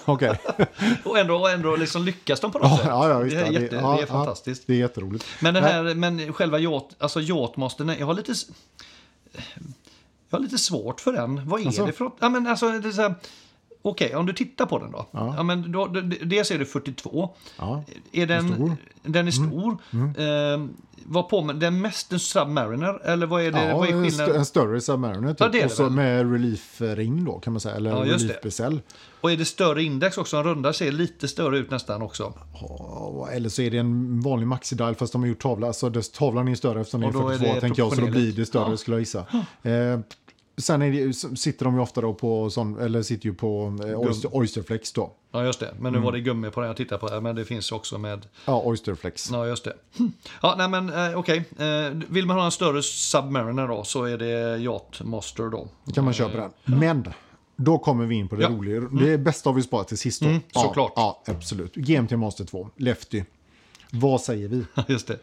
[0.04, 0.38] Okej.
[1.04, 2.86] Och ändå, och ändå liksom lyckas de på något Ja, sätt.
[2.86, 4.66] ja, ja, visst, det, är jätte, ja, det är fantastiskt.
[4.66, 5.24] Det är jätteroligt.
[5.40, 8.32] Men, den här, men själva yacht, alltså yachtmastern, jag har lite...
[10.30, 11.48] Jag har lite svårt för den.
[11.48, 11.86] Vad är Alltså?
[11.86, 12.10] det för?
[12.20, 13.14] Ja, men alltså, det är så här,
[13.82, 15.06] Okej, om du tittar på den då.
[15.10, 15.34] Ja.
[15.36, 15.42] Ja.
[15.42, 15.86] men då,
[16.22, 17.30] dels är det 42.
[17.58, 17.84] Ja.
[18.12, 18.64] Är den, stor.
[18.64, 18.76] Mm.
[19.02, 19.78] Den är stor.
[19.92, 20.66] Eh,
[21.04, 23.06] vad på med, den mest en Submariner?
[23.06, 23.64] Eller vad är det?
[23.64, 24.36] Ja, vad är skillnaden?
[24.36, 25.54] en större Submariner typ.
[25.54, 25.92] Ja, och så väl.
[25.92, 27.76] med relief-ring då kan man säga.
[27.76, 28.80] Eller Ja, relief-besäll.
[29.20, 30.36] Och är det större index också?
[30.36, 32.32] En runda ser lite större ut nästan också.
[32.60, 35.72] Ja, Eller så är det en vanlig maxi-dial fast de har gjort tavla.
[35.72, 37.94] Så dess, tavlan är större eftersom det är Och då är 42 det tänker jag.
[37.94, 39.18] Så då blir det större skulle jag gissa.
[39.62, 40.00] Eh,
[40.60, 44.36] sen det, sitter de ju ofta då på sån, eller sitter ju på eh, Oyster,
[44.36, 45.12] Oysterflex då.
[45.32, 45.74] Ja, just det.
[45.80, 46.02] Men nu Mm.
[46.02, 47.20] var det gummi på den jag tittar på.
[47.20, 48.26] Men det finns också med...
[48.44, 49.30] Ja, Oysterflex.
[49.30, 49.74] Ja, just det.
[49.98, 50.12] Hm.
[50.42, 51.44] Ja, nej men eh, okej.
[51.58, 55.68] Eh, vill man ha en större Submariner då så är det Yacht Master då.
[55.94, 56.78] Kan man köpa den.
[56.78, 57.08] Men
[57.56, 58.48] då kommer vi in på det Ja.
[58.48, 58.80] roliga.
[58.80, 60.28] Det är bästa har vi sparat till sist då.
[60.28, 60.92] Mm, ja, såklart.
[60.96, 61.74] Ja, absolut.
[61.74, 63.24] GMT Master 2, Lefty.
[63.92, 64.64] Vad säger vi?
[64.92, 65.18] Just det.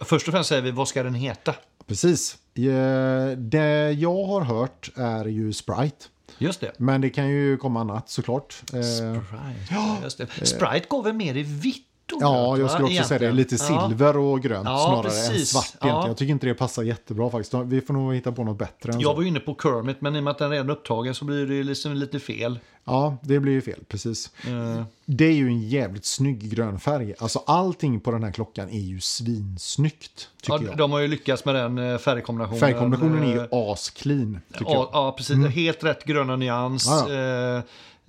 [0.00, 1.54] Först och främst säger vi, vad ska den heta?
[1.86, 2.36] Precis.
[2.54, 6.06] Eh, Det jag har hört är ju Sprite.
[6.38, 6.72] Just det.
[6.76, 8.62] Men det kan ju komma annat såklart.
[8.74, 9.24] Eh, Sprite.
[9.70, 9.96] Ja.
[10.02, 10.26] Just det.
[10.46, 13.24] Sprite går väl mer i vitt och Ja, grönt, jag va, skulle också säga det.
[13.24, 13.36] egentligen.
[13.36, 13.88] Lite Ja.
[13.88, 15.48] silver och grönt Ja, snarare än precis.
[15.50, 16.06] svart Ja.
[16.06, 17.54] Jag tycker inte det passar jättebra faktiskt.
[17.54, 19.14] Vi får nog hitta på något bättre än Jag så.
[19.16, 21.24] var ju inne på Kermit, men i och med att den redan är upptagen så
[21.24, 22.58] blir det ju liksom lite fel.
[22.84, 24.30] Ja, det blir ju fel, precis.
[24.46, 27.14] Eh, Det är ju en jävligt snygg grön färg.
[27.18, 30.78] Alltså allting på den här klockan är ju svinsnyggt, ja, tycker jag.
[30.78, 32.60] de har ju lyckats med den eh, färgkombinationen.
[32.60, 34.88] Färgkombinationen är ju Eh, asclean, tycker Ja, jag.
[34.92, 35.46] ja precis.
[35.46, 36.86] Helt rätt gröna nyans.
[36.86, 37.62] Ja, Eh,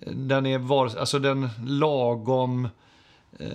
[0.06, 2.70] den är var, alltså den lagom
[3.39, 3.48] eh,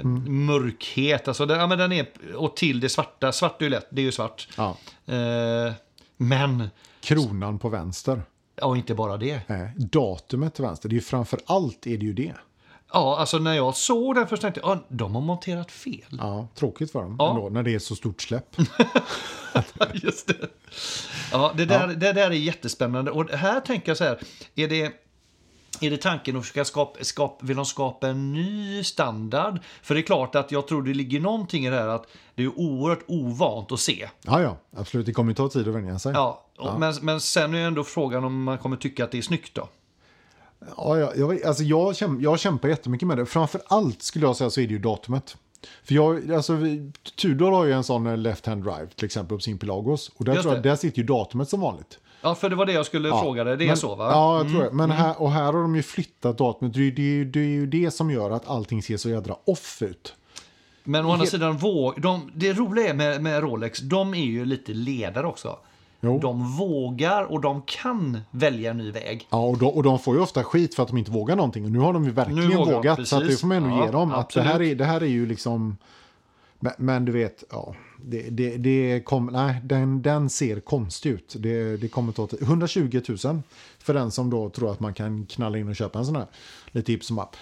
[0.00, 0.46] Mm.
[0.46, 1.28] mörkhet.
[1.28, 3.32] Alltså den, ja, men den är, och till det svarta.
[3.32, 4.48] Svart är ju lätt, det är ju svart.
[4.56, 4.76] Ja.
[5.06, 5.72] Eh,
[6.16, 6.68] men,
[7.00, 8.22] Kronan på vänster.
[8.56, 9.50] ja inte bara det.
[9.50, 10.88] Eh, datumet till vänster.
[10.88, 12.34] Det är ju framför allt är det ju det.
[12.92, 16.18] Ja, alltså när jag såg den först tänkte jag, ah, de har monterat fel.
[16.18, 17.30] Ja, tråkigt för dem Ja.
[17.30, 18.56] ändå, när det är så stort släpp.
[19.94, 20.48] Just det.
[21.32, 23.10] Ja, det där, det där är jättespännande.
[23.10, 24.18] Och här tänker jag så här,
[24.54, 24.92] är det...
[25.84, 29.58] Är det tanken att försöka skapa, skapa, vill de skapa en ny standard?
[29.82, 32.42] För det är klart att jag tror det ligger någonting i det här att det
[32.42, 34.08] är oerhört ovant att se.
[34.22, 35.06] Ja, ja, absolut.
[35.06, 36.12] Det kommer ju ta tid att vänja sig.
[36.12, 39.22] Ja, och, Men, men sen är ändå frågan om man kommer tycka att det är
[39.22, 39.68] snyggt då.
[40.76, 43.26] Ja, ja, jag, alltså jag, käm, jag kämpar jättemycket med det.
[43.26, 45.36] Framför allt skulle jag säga så är det ju datumet.
[45.84, 46.58] För jag, alltså,
[47.16, 50.10] Tudor har ju en sån eh, left hand drive till exempel på sin Pelagos.
[50.16, 51.98] Och där, tror jag, där sitter ju datumet som vanligt.
[52.24, 53.56] Ja, för det var det jag skulle fråga dig.
[53.56, 54.04] Det är men, så va?
[54.04, 54.16] Mm.
[54.16, 54.70] Ja, jag tror det.
[54.70, 56.74] Men här, och här har de ju flyttat datumet.
[56.74, 60.14] Det det, det är ju det som gör att allting ser så jädra off ut.
[60.84, 64.72] Men å andra sidan, våg, de, det roliga med, med Rolex, de är ju lite
[64.72, 65.58] ledare också.
[66.00, 66.18] Jo.
[66.18, 69.26] De vågar och de kan välja en ny väg.
[69.30, 71.64] Ja, och de, och de får ju ofta skit för att de inte vågar någonting.
[71.64, 73.08] Och nu har de ju verkligen vågar vågat.
[73.08, 73.40] så att det precis.
[73.40, 74.12] får man ändå Ja, ge dem.
[74.12, 75.76] Att det, här är, det här är ju liksom...
[76.60, 77.74] Men, men du vet, ja.
[78.06, 81.36] Det, det, det kom, nej, den, den ser konstig ut.
[81.38, 82.42] Det, det kommer ta tid.
[82.42, 83.42] 120 000
[83.78, 86.26] för den som då tror att man kan knalla in och köpa en sån här.
[86.72, 87.36] Lite hipp som app.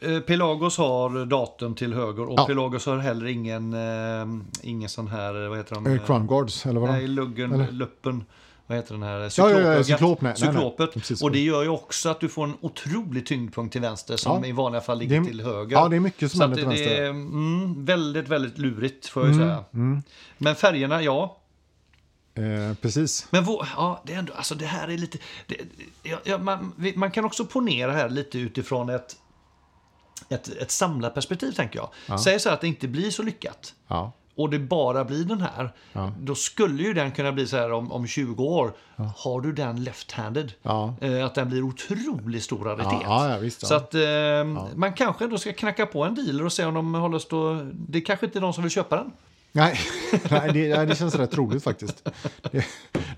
[0.00, 2.46] Eh, Pelagos har datum till höger och Ja.
[2.46, 4.26] Pelagos har heller ingen, eh,
[4.62, 5.86] ingen sån här, vad heter de?
[5.86, 7.72] Eh, Crown Guards, eller vad Nej, luggen, Eller?
[7.72, 8.24] luppen.
[8.72, 9.18] Vad heter den här?
[9.18, 9.86] ja, ja, Cyklopögat.
[9.86, 10.48] cyklop, nej, nej.
[10.52, 11.22] Cyklopet.
[11.22, 14.48] Och det gör ju också att du får en otrolig tyngdpunkt till vänster som Ja.
[14.48, 15.76] i vanliga fall ligger är- till höger.
[15.76, 16.88] ja, det är mycket som händer till vänster.
[16.88, 19.64] det är mm, väldigt, väldigt lurigt får jag ju säga.
[19.74, 20.02] Mm.
[20.38, 21.38] Men färgerna, ja.
[22.34, 23.26] Eh, precis.
[23.30, 25.18] Men vå- ja, det, är ändå, alltså det här är lite...
[25.46, 25.56] Det,
[26.02, 29.16] ja, ja, man, man kan också ponera här lite utifrån ett,
[30.28, 32.20] ett, ett samlarperspektiv, tänker jag.
[32.20, 34.12] Säg så här att det inte blir så lyckat Ja.
[34.36, 35.72] Och det bara blir den här.
[35.92, 36.12] Ja.
[36.20, 38.72] Då skulle ju den kunna bli så här om, om 20 år.
[39.16, 40.52] Har du den left-handed?
[40.62, 40.94] Ja.
[41.00, 43.00] Eh, att den blir otroligt stor raritet.
[43.02, 43.68] Ja, ja, visst, ja.
[43.68, 46.94] Så att eh, man kanske ändå ska knacka på en dealer och se om de
[46.94, 47.70] håller stå...
[47.72, 49.10] Det kanske inte är någon som vill köpa den.
[49.52, 49.78] Nej,
[50.30, 52.08] nej, det, det känns rätt troligt faktiskt.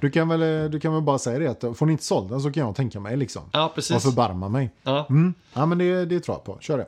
[0.00, 2.40] Du, kan väl, du kan väl bara säga det att får ni inte såld den
[2.40, 3.42] så kan jag tänka mig liksom.
[3.52, 3.96] Ja, precis.
[3.96, 4.70] Och förbarma mig.
[4.82, 5.06] Ja.
[5.10, 5.34] Mm.
[5.52, 6.58] Ja, men det, det tror jag på.
[6.60, 6.86] Kör det.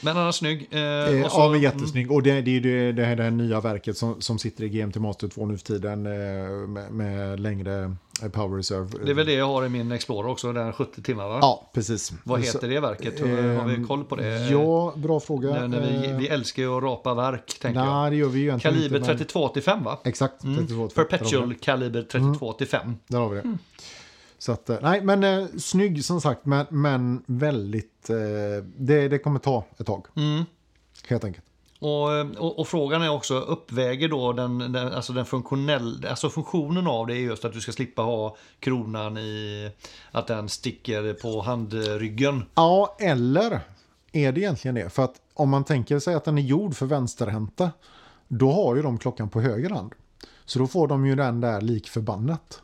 [0.00, 0.68] Men annars snygg.
[0.70, 2.12] Eh, Eh, så- ja, men jättesnygg.
[2.12, 4.68] Och det, det är det, det här det här nya verket som, som sitter i
[4.68, 6.12] GMT Master 2 nu för tiden eh,
[6.68, 8.88] med, med längre eh, power reserve.
[9.04, 11.38] Det är väl det jag har i min Explorer också, den 70 timmar va?
[11.42, 12.12] Ja, precis.
[12.24, 13.20] Vad Så- heter det verket?
[13.20, 14.48] Har vi koll på det?
[14.50, 15.50] Ja, bra fråga.
[15.50, 17.88] När, när vi, vi älskar ju att rapa verk, tänker jag.
[18.02, 19.08] Nej, det gör vi ju egentligen Kaliber inte.
[19.08, 19.98] men- 3285 va?
[20.04, 22.94] Exakt, 32 Där har Perpetual kaliber 3285.
[23.08, 23.40] Där har vi det.
[23.42, 23.58] Mm.
[24.46, 28.10] Så att, eh, nej, men eh, snygg som sagt, men, men väldigt...
[28.10, 30.06] Eh, det, det kommer ta ett tag.
[30.16, 30.44] Mm.
[31.08, 31.44] Helt enkelt.
[31.78, 36.86] Och, och, och frågan är också, uppväger då den, den, alltså den funktionell, alltså funktionen
[36.86, 39.70] av det är just att du ska slippa ha kronan i,
[40.10, 42.44] att den sticker på handryggen.
[42.54, 43.60] Ja, eller
[44.12, 44.90] är det egentligen det?
[44.90, 47.70] För att om man tänker sig att den är gjord för vänsterhänta,
[48.28, 49.92] då har ju de klockan på höger hand.
[50.44, 52.62] Så då får de ju den där lik förbannat.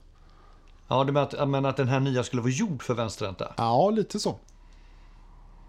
[0.89, 3.49] Ja, det med att, men att den här nya skulle vara gjord för vänsterhänta.
[3.57, 4.35] Ja, lite så.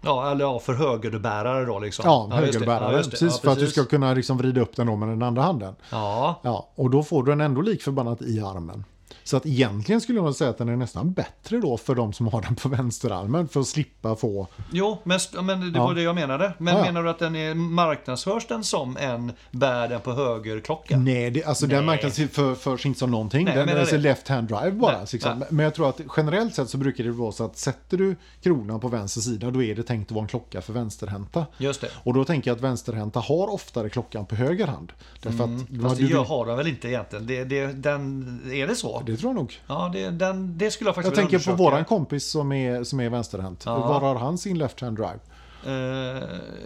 [0.02, 2.02] Ja, eller ja, för högerbärare då liksom.
[2.06, 2.36] Ja, det.
[2.36, 2.96] högerbärare.
[2.96, 3.72] Ja, precis, Ja, för att du precis.
[3.72, 5.74] ska kunna liksom vrida upp den då med den andra handen.
[5.90, 8.84] Ja, Ja, och då får du den ändå lik förbannat i armen.
[9.24, 12.28] Så att egentligen skulle jag säga att den är nästan bättre då för de som
[12.28, 14.46] har den på vänsterarmen för att slippa få...
[14.72, 15.84] Jo, men, men det Ja.
[15.86, 16.52] var det jag menade.
[16.58, 16.84] Men Ja, ja.
[16.86, 20.96] menar du att den är marknadsförs den som en bär den på högerklocka?
[20.98, 23.44] Nej, det, alltså den marknads för, förs inte som någonting.
[23.44, 24.02] Nej, den är alltså det.
[24.02, 24.96] left hand drive bara.
[24.96, 25.38] Nej, liksom.
[25.38, 25.48] nej.
[25.50, 28.80] Men jag tror att generellt sett så brukar det vara så att sätter du kronan
[28.80, 31.46] på vänster sida då är det tänkt att vara en klocka för vänsterhänta.
[31.58, 31.88] Just det.
[32.02, 34.92] Och då tänker jag att vänsterhänta har oftare klockan på höger hand.
[35.22, 35.82] Därför att, Mm.
[35.82, 37.26] Fast det gör, har de väl inte egentligen?
[37.26, 39.02] Det, det, den, är det så?
[39.06, 39.60] det tror jag nog.
[39.66, 41.70] Ja, det, den, det skulle jag faktiskt Jag tänker på undersöka.
[41.70, 43.62] våran kompis som är, som är vänsterhänt.
[43.66, 43.78] Ja.
[43.78, 45.18] Var har han sin left hand drive?
[45.66, 45.72] Eh,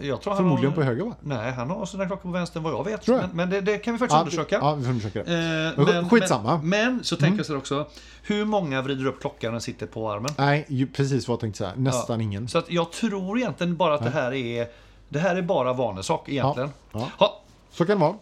[0.01, 1.13] jag tror han Förmodligen har, på höger va?
[1.21, 3.07] Nej, han har sådana klockor på vänster vad jag vet.
[3.07, 3.17] Jag.
[3.17, 4.55] Men, men det, det kan vi faktiskt Ja, undersöka.
[4.61, 5.73] Ja, vi får undersöka det.
[5.77, 6.53] Eh, Men skitsamma.
[6.53, 6.69] Mm.
[6.69, 7.87] Men, men så tänker jag så här också.
[8.23, 10.31] Hur många vrider upp klockan när sitter på armen?
[10.37, 11.71] Nej, ju, precis vad jag tänkte säga.
[11.75, 12.47] Nästan ingen.
[12.47, 14.67] Så att jag tror egentligen bara att det här är
[15.09, 16.69] Det här är bara vanesak egentligen.
[16.91, 17.07] Ja.
[17.19, 18.15] Ja, Så kan det vara.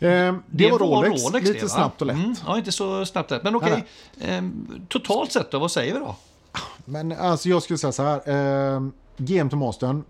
[0.00, 2.16] Eh, det, var Rolex, lite det, snabbt och lätt.
[2.16, 3.42] Mm, ja, inte så snabbt lätt.
[3.42, 3.84] Men okej,
[4.20, 6.16] ehm, totalt sett då, vad säger vi då?
[6.84, 8.74] Men alltså jag skulle säga så här.
[8.74, 8.80] Eh,
[9.16, 10.04] GM till Mastern.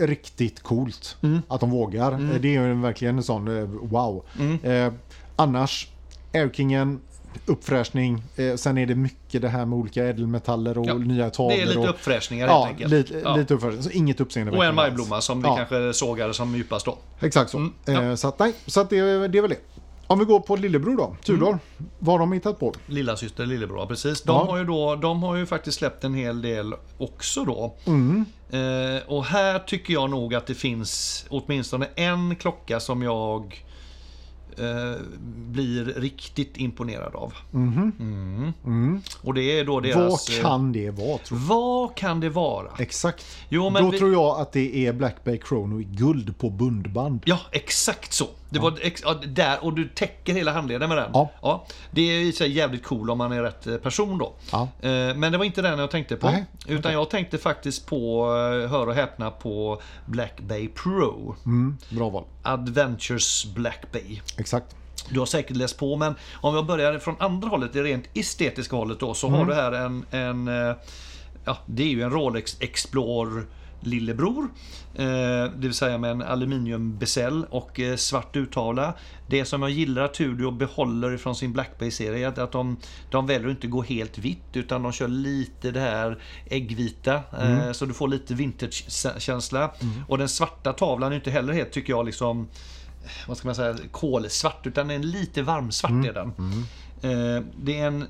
[0.00, 1.42] Riktigt coolt Mm.
[1.48, 2.12] att de vågar.
[2.12, 4.24] Eh, Det är ju verkligen en sån eh, wow.
[4.38, 4.58] Mm.
[4.64, 4.92] Eh,
[5.36, 5.88] annars,
[6.34, 7.00] Airkingen,
[7.46, 8.22] uppfräschning.
[8.36, 11.56] Eh, sen är det mycket det här med olika ädelmetaller och Ja, nya tavlor.
[11.56, 12.90] Det är lite och, uppfräschningar ja, helt enkelt.
[12.92, 13.36] lite, Ja.
[13.36, 13.82] lite uppfräschning.
[13.82, 14.56] Så inget uppseende.
[14.56, 15.56] Och en majblomma som vi Ja.
[15.56, 16.98] kanske sågade som djupast då.
[17.20, 17.56] Exakt så.
[17.58, 18.02] Mm, ja.
[18.02, 19.56] eh, så att, nej, så att det, det är väl det.
[20.06, 21.48] Om vi går på lillebror då, Tudor.
[21.48, 21.58] Mm.
[21.98, 22.74] Vad har de hittat på?
[22.86, 24.22] Lilla syster lillebror, precis.
[24.22, 24.44] De, Ja.
[24.50, 27.74] har ju då, de har ju faktiskt släppt en hel del också då.
[27.86, 28.24] Mm.
[28.50, 33.64] Eh, och här tycker jag nog att det finns åtminstone en klocka som jag
[34.58, 35.00] eh,
[35.50, 37.32] blir riktigt imponerad av.
[37.54, 38.52] Mm.
[39.22, 39.96] Och det är då deras...
[39.96, 40.08] Mhm.
[40.08, 41.44] Vad eh, kan det vara tror du?
[41.44, 42.66] vad kan det vara?
[42.78, 43.24] Exakt.
[43.48, 46.50] Jo, men Då vi- tror jag att det är Black Bay Chrono i guld på
[46.50, 47.22] bundband.
[47.24, 48.26] Ja, exakt så.
[48.50, 51.10] Det var ex- ja, där, och du täcker hela handleden med den.
[51.42, 51.64] Ja.
[51.90, 54.32] det är i sig jävligt cool om man är rätt eh, person då.
[54.52, 54.68] Ja.
[54.80, 56.26] Eh, Men det var inte den jag tänkte på.
[56.30, 58.24] Nej, Utan jag tänkte faktiskt på,
[58.64, 61.34] eh, hör och häpna, på Black Bay Pro.
[61.46, 62.24] Mm, bra val.
[62.42, 64.20] Adventures Black Bay.
[64.38, 64.76] Exakt.
[65.10, 68.76] Du har säkert läst på, men om jag börjar från andra hållet, det rent estetiska
[68.76, 69.38] hållet då, så Mm.
[69.38, 70.76] har du här en, en eh,
[71.44, 73.42] ja, det är ju en Rolex Explore
[73.80, 74.48] lillebror.
[74.94, 78.94] Eh, det vill säga med en aluminiumbesäll och eh, svart urtavla.
[79.26, 82.76] Det som jag gillar att Tudor behåller från sin Black Bay-serie är att de,
[83.10, 87.14] de väljer att inte gå helt vitt utan de kör lite det här äggvita.
[87.40, 89.70] Eh, så du får lite vintage-känsla.
[90.08, 92.48] Och den svarta tavlan är inte heller helt, tycker jag, liksom
[93.28, 96.04] vad ska man säga, kolsvart, utan en lite varmsvart Mm.
[96.06, 96.28] är den.
[97.02, 98.06] Eh, det är en,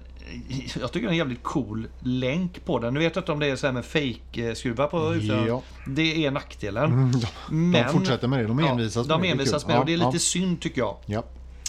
[0.80, 2.94] jag tycker det är en jävligt cool länk på den.
[2.94, 5.46] Nu vet jag inte om det är så här med fake-skruvar på utsidan.
[5.46, 5.62] Ja.
[5.86, 6.84] Det är nackdelen.
[6.92, 7.10] Mm,
[7.50, 8.46] Men, de fortsätter med det.
[8.46, 9.80] De envisas ja, med de envisas med det.
[9.80, 10.96] Och det är Ja, lite synd tycker jag.
[11.06, 11.24] Ja.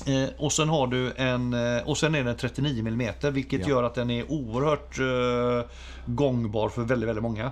[0.06, 3.67] Eh, och sen har du en, eh, och sen är den 39 mm vilket Ja.
[3.69, 5.69] gör att den är oerhört eh,
[6.06, 7.52] gångbar för väldigt, väldigt många.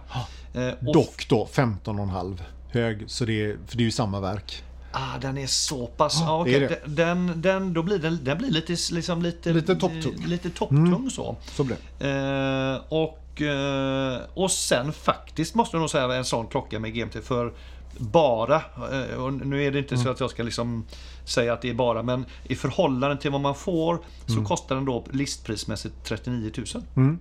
[0.54, 2.38] Eh, och Dock då 15,5
[2.72, 3.04] hög.
[3.08, 4.64] Så det är, för det är ju samma verk.
[4.92, 6.18] Ah, den är så pass...
[6.22, 6.82] Ja, ah, det är okej.
[6.86, 9.54] Den, den, då blir den, den blir lite, liksom lite...
[9.54, 10.14] Lite topptung.
[10.18, 10.30] Mm.
[10.30, 11.36] Lite topptung så.
[11.52, 12.10] Så blir det.
[12.10, 17.22] Eh, och, eh, och sen faktiskt måste jag nog säga en sån klocka med GMT
[17.24, 17.54] för
[17.98, 18.56] bara,
[18.92, 20.04] eh, och nu är det inte Mm.
[20.06, 20.86] så att jag ska liksom
[21.26, 24.46] säga att det är bara, men i förhållande till vad man får så Mm.
[24.46, 26.52] kostar den då listprismässigt 39
[26.96, 27.18] 000.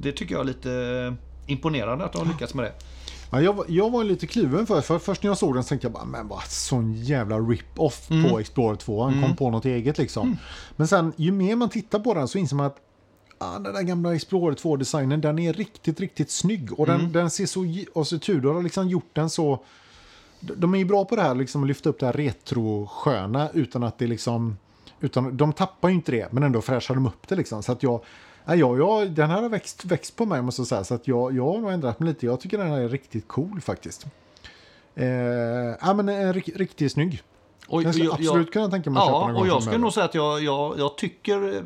[0.00, 2.72] Det tycker jag är lite imponerande att de har lyckats med det.
[3.34, 5.68] Ja, jag, var- jag var lite kluven för, för först när jag såg den så
[5.68, 8.30] tänkte jag bara, men vad sån jävla rip-off Mm.
[8.30, 9.02] på Explorer 2.
[9.02, 10.36] Han kom på något eget liksom.
[10.76, 12.76] Men sen ju mer man tittar på den så inser man att
[13.38, 16.72] ah, den där gamla Explorer 2-designen, den är riktigt, riktigt snygg.
[16.80, 17.00] Och Mm.
[17.00, 19.64] den, den ser så, och så Tudor har liksom gjort den så,
[20.40, 23.48] de de är ju bra på det här liksom att lyfta upp det här retro-sköna
[23.54, 24.56] utan att det liksom,
[25.04, 27.62] utan de tappar ju inte det, men ändå fräschar de upp det liksom.
[27.62, 28.00] Så att jag,
[28.46, 30.84] Ja, jag, jag, den här har växt, växt på mig måste jag säga.
[30.84, 32.26] Så att jag, jag har nog ändrat mig lite.
[32.26, 34.06] Jag tycker den här är riktigt cool faktiskt.
[34.94, 35.06] Eh,
[35.80, 37.22] ja, men en rik, riktigt snygg.
[37.68, 39.62] Och Jag skulle jag- absolut jag- kunna tänka mig att köpa Ja, den och jag
[39.62, 41.62] skulle nog säga att jag, jag, jag tycker eh,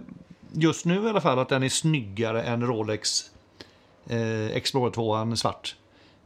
[0.53, 3.31] just nu i alla fall att den är snyggare än Rolex
[4.09, 5.77] eh, Explorer 2 svart.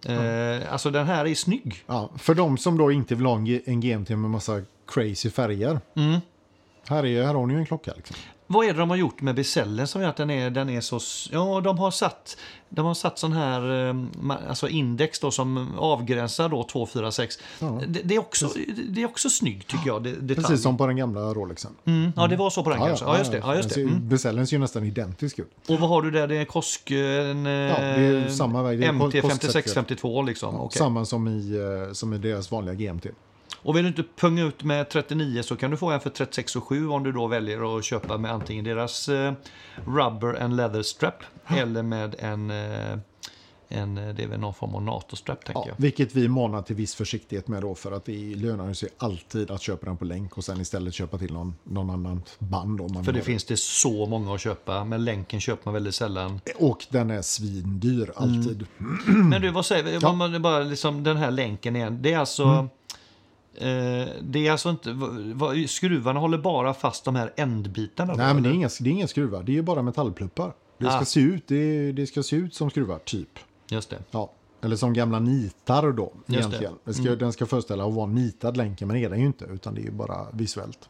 [0.07, 1.85] Eh, Alltså den här är snygg.
[1.87, 5.81] Ja, för de som då inte vill ha en, en GMT med massa crazy färger.
[5.97, 6.21] Mm.
[6.89, 7.93] Här, är, här har ni ju en klocka.
[7.97, 8.17] Liksom.
[8.53, 10.81] Vad är det de har gjort med besällen som gör att den är, den är
[10.81, 11.01] så...
[11.31, 12.37] Ja, de har satt,
[12.69, 13.95] de har satt sån här eh,
[14.49, 17.39] alltså index då som avgränsar då 246.
[17.59, 17.81] Ja.
[17.89, 18.51] Det, det, är också,
[18.89, 20.03] det är också snyggt tycker jag.
[20.03, 20.35] Det.
[20.35, 21.71] Precis som på den gamla Rolexen.
[21.85, 23.05] Mm, ja, det var så på den kanske.
[23.05, 23.39] Ja, just det.
[23.39, 23.83] Ja, just det.
[23.83, 24.09] Mm.
[24.09, 25.53] Besällen ser ju nästan identisk ut.
[25.69, 26.29] Och vad har du där?
[26.29, 26.91] Det är Kosk...
[26.91, 28.81] En, Ja, det är samma väg.
[28.81, 30.61] Det är MT Kosk 5652 liksom.
[30.61, 30.79] okej.
[30.79, 33.07] Samma som i, eh, som i deras vanliga GMT.
[33.63, 36.89] Och vill du inte punga ut med 39 så kan du få en för 36,7
[36.93, 39.33] om du då väljer att köpa med antingen deras eh,
[39.85, 42.99] Rubber and Leather Strap eller med en, eh,
[43.69, 45.75] en eh, det är väl någon form av NATO-strap tänker Ja, jag.
[45.79, 49.63] vilket vi manar till viss försiktighet med då för att det lönar sig alltid att
[49.63, 52.81] köpa den på länk och sen istället köpa till någon, någon annan band.
[52.81, 55.95] Om man För det finns det så många att köpa, men länken köper man väldigt
[55.95, 56.41] sällan.
[56.57, 58.67] Och den är svindyr alltid.
[59.07, 60.01] Men du, vad säger vi?
[60.17, 61.99] Man bara liksom den här länken igen.
[62.03, 62.45] Det är alltså...
[62.45, 62.69] Mm.
[63.55, 64.97] Eh, det är alltså inte...
[65.69, 68.13] Skruvarna håller bara fast de här ändbitarna?
[68.13, 70.53] då, Nej, men det är, inga, det är inga skruvar, det är bara metallpluppar.
[70.79, 71.05] Det ska, Ah.
[71.05, 73.39] se ut, det, det ska se ut som skruvar, typ.
[73.69, 73.99] Just det.
[74.11, 74.31] Ja.
[74.61, 76.35] Eller som gamla nitar då, det.
[76.37, 76.73] egentligen.
[76.85, 79.27] Det ska, Den ska föreställa att vara en nitad länken, men det är den ju
[79.27, 80.89] inte, utan det är bara visuellt.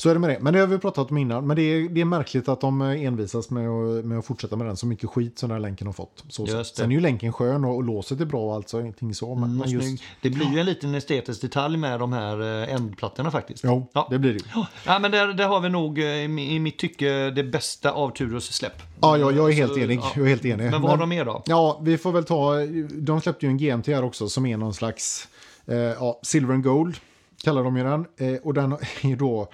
[0.00, 0.38] Så är det med det.
[0.40, 1.46] Men det har vi pratat om innan.
[1.46, 4.66] Men det är, det är märkligt att de envisas med att, med att fortsätta med
[4.66, 4.76] den.
[4.76, 6.24] Så mycket skit som den här länken har fått.
[6.28, 6.64] Så.
[6.64, 9.34] Sen är ju länken skön och, och låset är bra och allt så ingenting så.
[9.34, 10.02] Men, men Och just...
[10.22, 13.64] Det blir ju en liten estetisk detalj med de här eh, ändplattorna faktiskt.
[13.64, 14.06] Jo, Ja.
[14.10, 14.64] det blir det ju.
[14.86, 18.52] Ja, men där, där har vi nog eh, i mitt tycke det bästa av Turos
[18.52, 18.82] släpp.
[19.00, 19.98] Ja, ja, jag är helt Så, enig.
[19.98, 20.12] ja.
[20.16, 20.70] Jag är helt enig.
[20.70, 21.42] Men vad har de mer då?
[21.46, 22.52] Ja, vi får väl ta...
[22.92, 25.28] De släppte ju en GMT här också som är någon slags...
[25.66, 26.96] Eh, ja, Silver and Gold
[27.44, 28.06] kallar de ju den.
[28.16, 28.72] Eh, och den
[29.02, 29.48] är då...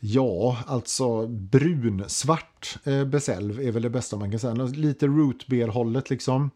[0.00, 4.54] Ja, alltså brunsvart eh, beselv är väl det bästa man kan säga.
[4.54, 6.50] Lite root beer-hållet liksom.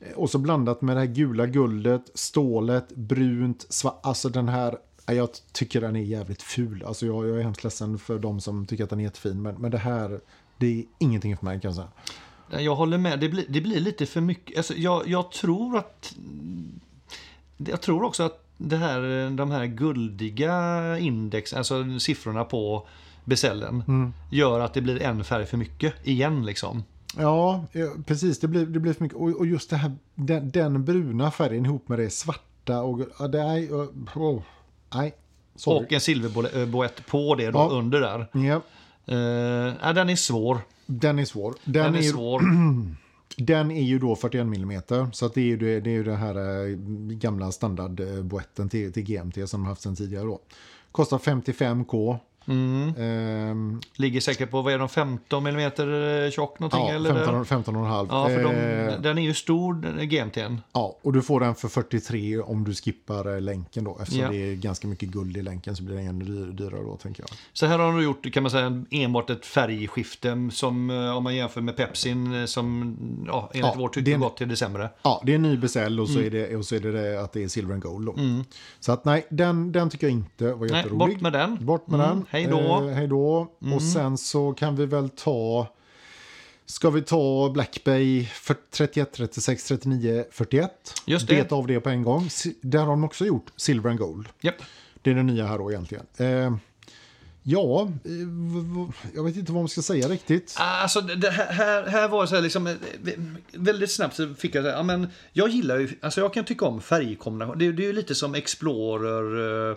[0.00, 4.00] Eh, och så blandat med det här gula guldet, stålet, brunt, svart.
[4.02, 4.78] Alltså den här...
[5.06, 6.84] Eh, jag tycker den är jävligt ful.
[6.86, 9.42] Alltså jag, jag är hemskt ledsen för de som tycker att den är jättefin.
[9.42, 10.20] Men, men det här,
[10.58, 12.62] det är ingenting för mig kan jag säga.
[12.64, 13.20] Jag håller med.
[13.20, 14.56] Det blir, det blir lite för mycket.
[14.56, 16.14] Alltså, jag, jag tror att...
[17.56, 22.86] Jag tror också att det här, de här guldiga index, alltså siffrorna på
[23.24, 24.12] besällen, Mm.
[24.30, 26.84] gör att det blir en färg för mycket igen liksom.
[27.16, 27.64] Ja,
[28.06, 28.40] precis.
[28.40, 29.18] Det blir, det blir för mycket.
[29.18, 32.80] Och, och just det här, den, den bruna färgen ihop med det svarta.
[32.82, 33.72] Och, ja, det är,
[34.14, 34.42] oh,
[34.94, 35.14] nej,
[35.56, 35.86] sorry.
[35.86, 37.68] Och en silverboett på det då Ja.
[37.72, 38.26] under där.
[38.46, 38.60] Ja,
[39.12, 39.16] Uh,
[39.82, 40.58] ja, den är svår.
[40.86, 41.54] den är svår.
[41.64, 42.42] Den, Den är är, svår.
[43.40, 44.82] den är ju då 41 mm.
[45.12, 46.76] Så att det är ju det, det, är ju det här eh,
[47.14, 50.40] gamla standardboetten till, till GMT som de haft sedan tidigare då.
[50.92, 52.18] Kostar 55k.
[52.48, 52.94] Mm.
[52.98, 55.70] Ehm, Ligger säkert på, vad är de, 15 mm
[56.30, 56.80] tjock någonting?
[56.80, 57.14] ja, eller?
[57.14, 58.08] 15, 15 och en halv.
[58.10, 60.56] Ja, för de, Eh, den är ju stor, GMT'n.
[60.72, 63.98] Ja, och du får den för 43 om du skippar eh, länken då.
[64.02, 64.30] Eftersom Ja.
[64.30, 67.22] det är ganska mycket guld i länken så blir den ännu dyr, dyrare då tänker
[67.22, 67.30] jag.
[67.52, 71.34] Så här har de gjort, kan man säga, enbart ett färgskifte som eh, om man
[71.36, 74.88] jämför med Pepsin eh, som ja, enligt Ja, det tycke gått till det sämre.
[75.02, 76.26] Ja, det är en ny beställ och så, Mm.
[76.26, 78.14] är, det, och så är det, det att det är silver and gold då.
[78.80, 80.98] Så att nej, den, den tycker jag inte var Nej, jätterolig.
[80.98, 81.66] bort med den.
[81.66, 82.26] Bort med Mm, den.
[82.30, 82.58] Hej då.
[82.58, 82.88] Mm.
[82.88, 83.52] Eh, hej då.
[83.74, 85.66] Och sen så kan vi väl ta...
[86.66, 90.70] Ska vi ta Black Bay för 31, 36, 39, 41?
[91.06, 91.34] Just det.
[91.34, 92.28] Beta av det på en gång.
[92.60, 94.28] Där har de också gjort silver and gold.
[94.40, 94.54] Japp.
[95.02, 96.06] Det är det nya här då egentligen.
[96.16, 96.54] Eh,
[97.42, 98.10] ja, eh,
[99.14, 100.54] jag vet inte vad man ska säga riktigt.
[100.58, 102.74] Alltså, det här, här, här var så här liksom, eh,
[103.52, 106.64] väldigt snabbt så fick jag säga, ja men jag gillar ju, alltså jag kan tycka
[106.66, 107.58] om färgkombination.
[107.58, 109.76] Det, det är ju lite som Explorer eh,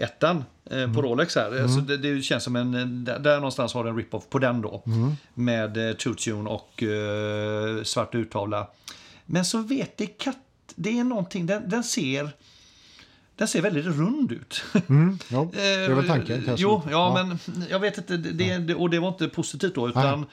[0.00, 1.62] ettan eh, på Rolex här.
[1.62, 2.74] Alltså, det, det känns som en,
[3.06, 4.82] eh, där, någonstans har du en rip-off på den då.
[5.34, 8.66] Med eh, True Tune och eh, svart uttavla.
[9.26, 10.36] Men så vet det katt,
[10.74, 12.30] det är någonting, den, den ser
[13.36, 14.62] den ser väldigt rund ut.
[14.88, 16.62] Mm, ja, det är väl tanken kanske.
[16.62, 17.38] Jo, ja, men
[17.70, 18.16] jag vet inte.
[18.16, 20.26] Det, det, och det var inte positivt då, utan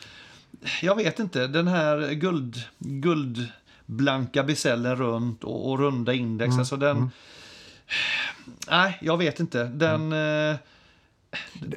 [0.81, 1.47] jag vet inte.
[1.47, 6.47] Den här guld, guldblanka besällen runt och, och runda index.
[6.47, 7.11] Mm, Alltså den...
[8.69, 9.63] Nej, jag vet inte.
[9.63, 10.11] Den...
[10.11, 10.55] eh,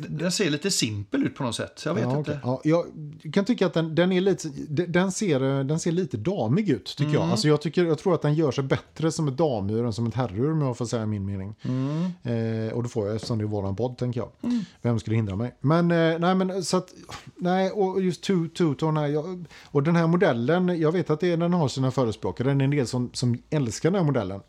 [0.09, 1.83] den- ser lite simpel ut på något sätt.
[1.85, 2.41] Jag vet Ja, inte.
[2.45, 2.61] okej.
[2.71, 2.85] Ja,
[3.23, 4.49] jag kan tycka att den, den, är lite,
[4.89, 7.15] den, ser, den ser lite damig ut, tycker Mm.
[7.15, 7.31] jag.
[7.31, 10.07] Alltså jag, tycker, jag tror att den gör sig bättre som ett damur än som
[10.07, 11.55] ett herrur, om jag får säga min mening.
[11.63, 12.05] Mm.
[12.69, 14.31] Eh, och det får jag eftersom det är våran podd, tänker jag.
[14.83, 15.55] Vem skulle hindra mig?
[15.61, 16.89] Men, eh, nej, men så att,
[17.37, 21.37] nej, och just two, two-tone här, jag, och den här modellen, jag vet att det,
[21.37, 24.41] den har sina förespråkare, den är en del som, som älskar den här modellen.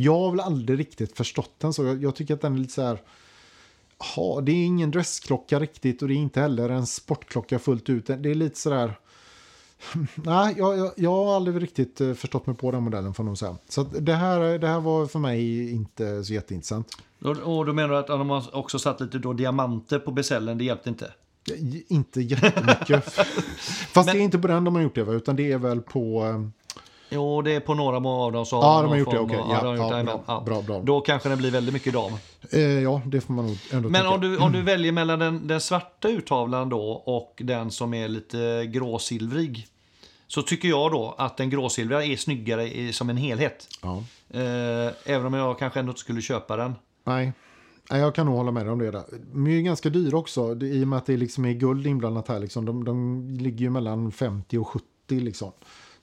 [0.00, 2.72] Jag har väl aldrig riktigt förstått den så, jag, jag tycker att den är lite
[2.72, 3.02] så här,
[4.16, 8.06] Ja, det är ingen dressklocka riktigt och det är inte heller en sportklocka fullt ut.
[8.06, 8.98] Det är lite sådär...
[10.14, 13.38] Nej, jag, jag, jag har aldrig riktigt eh, förstått mig på den modellen får jag
[13.38, 13.56] säga.
[13.68, 16.96] Så det, här, det här var för mig inte så jätteintressant.
[17.44, 20.64] Och, då menar du att de har också satt lite då diamanter på besällen, det
[20.64, 21.12] hjälpte inte?
[21.88, 23.04] Inte jättemycket.
[23.92, 26.24] Fast det är inte på den de har gjort det, utan det är väl på...
[27.10, 28.46] Jo, det är på några av dem.
[28.46, 29.38] Så Ja, de har gjort det, okej.
[29.38, 30.80] av- Ja, de har gjort ja, det, bra, men, bra, bra.
[30.80, 32.12] Då kanske det blir väldigt mycket dam.
[32.52, 35.46] Eh, ja, det får man nog ändå Men om du, om du väljer mellan den,
[35.48, 39.66] den svarta uttavlan då och den som är lite gråsilvrig.
[40.26, 43.66] Så tycker jag då att den gråsilvriga är snyggare i, som en helhet.
[43.82, 43.96] Ja.
[44.30, 46.74] Eh, även om jag kanske ändå inte skulle köpa den.
[47.04, 47.32] Nej.
[47.90, 48.90] Nej, jag kan nog hålla med dig om det.
[48.90, 49.02] Där.
[49.32, 51.86] De är ju ganska dyra också, det- i och med att det liksom är guld
[51.86, 52.38] inblandat här.
[52.38, 52.64] Liksom.
[52.64, 55.52] De, de ligger ju mellan 50 och 70 liksom.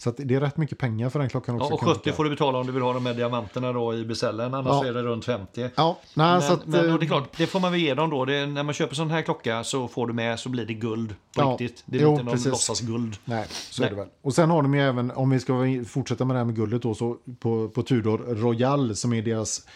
[0.06, 1.70] Så att det är rätt mycket pengar för den klockan också.
[1.70, 2.16] Ja, och kan jag 70 tycka.
[2.16, 4.54] får du betala om du vill ha de med diamanterna då i besällen.
[4.54, 4.86] Annars Ja.
[4.88, 5.70] är det runt 50.
[5.76, 7.94] Ja, nej, Men, så att, men eh, det är klart, det får man väl ge
[7.94, 8.26] dem då.
[8.26, 10.74] Det är, när man köper sån här klocka så får du med så blir det
[10.74, 11.84] guld på Ja, riktigt.
[11.86, 12.52] Det är jo, inte någon precis.
[12.52, 13.18] låtsasguld.
[13.26, 13.88] Nej, så Nej.
[13.92, 14.10] är det väl.
[14.22, 15.54] Och sen har de ju även, om vi ska
[15.88, 19.68] fortsätta med det här med guldet då, så på, på Tudor Royal som är deras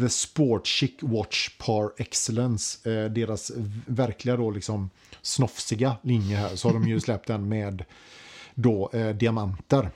[0.00, 3.52] The Sport Chic Watch Par Excellence, eh, deras
[3.86, 4.90] verkliga då liksom
[5.22, 7.84] snofsiga linje här, så har de ju släppt den med
[8.58, 9.90] då eh, diamanter.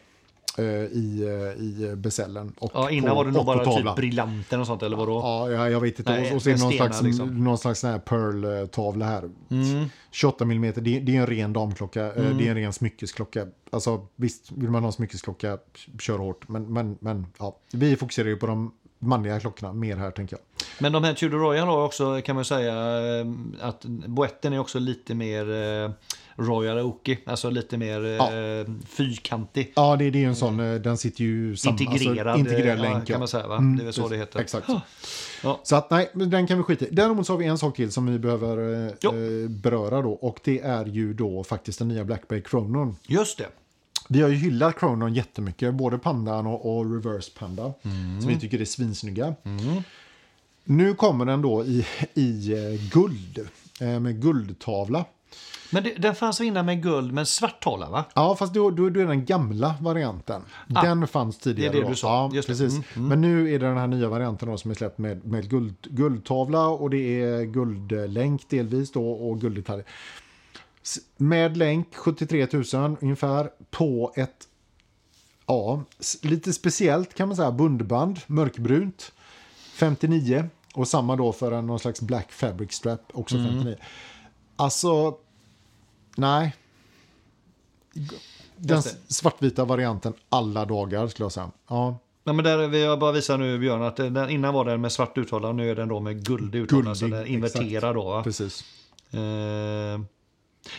[0.59, 1.23] eh, i,
[1.57, 2.53] eh, i besällen.
[2.59, 3.97] Och Ja, innan på, var det nog bara typ tavlan.
[3.97, 5.21] briljanten och sånt, eller vadå?
[5.21, 6.11] Ja, jag, jag vet inte.
[6.13, 7.45] Nej, och, och det någon slags, liksom.
[7.45, 9.31] någon slags här pearl-tavla här.
[9.51, 9.87] Mm.
[10.11, 12.07] 28 mm, det, det är en ren damklocka.
[12.07, 13.47] eh, Det är en ren smyckesklocka.
[13.71, 15.59] Alltså visst, vill man ha en smyckesklocka,
[15.99, 16.49] kör hårt.
[16.49, 20.43] Men, men, men ja, vi fokuserar ju på de manliga klockorna mer här, tänker jag.
[20.83, 22.75] Men de här Tudor Royal har också, kan man säga,
[23.61, 25.45] att boetten är också lite mer
[26.41, 27.17] Royal Oaky.
[27.27, 29.73] Alltså lite mer eh, fyrkantig.
[29.77, 32.79] Ja, det, det är ju en sån, eh, den sitter ju sam, Integrerad, alltså, integrerad
[32.79, 33.07] eh, länk.
[33.07, 33.19] kan ja.
[33.19, 33.57] man säga va?
[33.57, 34.41] Mm, det är väl så det heter.
[34.41, 34.69] Exakt.
[35.43, 35.61] Ja.
[35.63, 36.89] Så att nej, den kan vi skita i.
[36.91, 40.13] Däremot så har vi en sak till som vi behöver eh, eh, beröra då.
[40.13, 42.97] Och det är ju då faktiskt den nya Black Bay Chronon.
[43.07, 43.49] Just det.
[44.09, 47.73] Vi har ju hyllat Chronon jättemycket, både Pandan och, och Reverse Panda.
[48.21, 49.35] Som vi tycker är svinsnygga.
[50.65, 55.05] Nu kommer den då i, i guld, med guldtavla.
[55.71, 58.05] Men det, den fanns innan med guld med svart tavla va?
[58.15, 60.43] Ja, fast då, då, då är den gamla varianten.
[60.67, 61.73] Den fanns tidigare.
[61.73, 62.09] det är det du sa.
[62.09, 62.81] Ja, Just precis.
[62.95, 65.77] Men nu är det den här nya varianten då som är släppt med, med guld,
[65.83, 69.87] guldtavla och det är guldlänk delvis då och gulddetaljer.
[71.17, 74.47] Med länk 73 000 ungefär på ett
[75.47, 75.83] ja,
[76.23, 79.13] lite speciellt kan man säga bundband, mörkbrunt
[79.75, 83.77] 59 och samma då för en någon slags black fabric strap också 59.
[84.61, 85.17] Alltså
[86.17, 86.55] nej.
[88.57, 91.51] Den svartvita varianten alla dagar skulle jag säga.
[91.69, 94.81] Ja, Ja, men där, vi har bara visat nu Björn att den, innan var den
[94.81, 96.95] med svart uttala nu är den då med guld uttala.
[96.95, 98.05] Så den inverterar då.
[98.05, 98.23] Va?
[98.23, 98.65] precis.
[99.11, 99.21] Eh,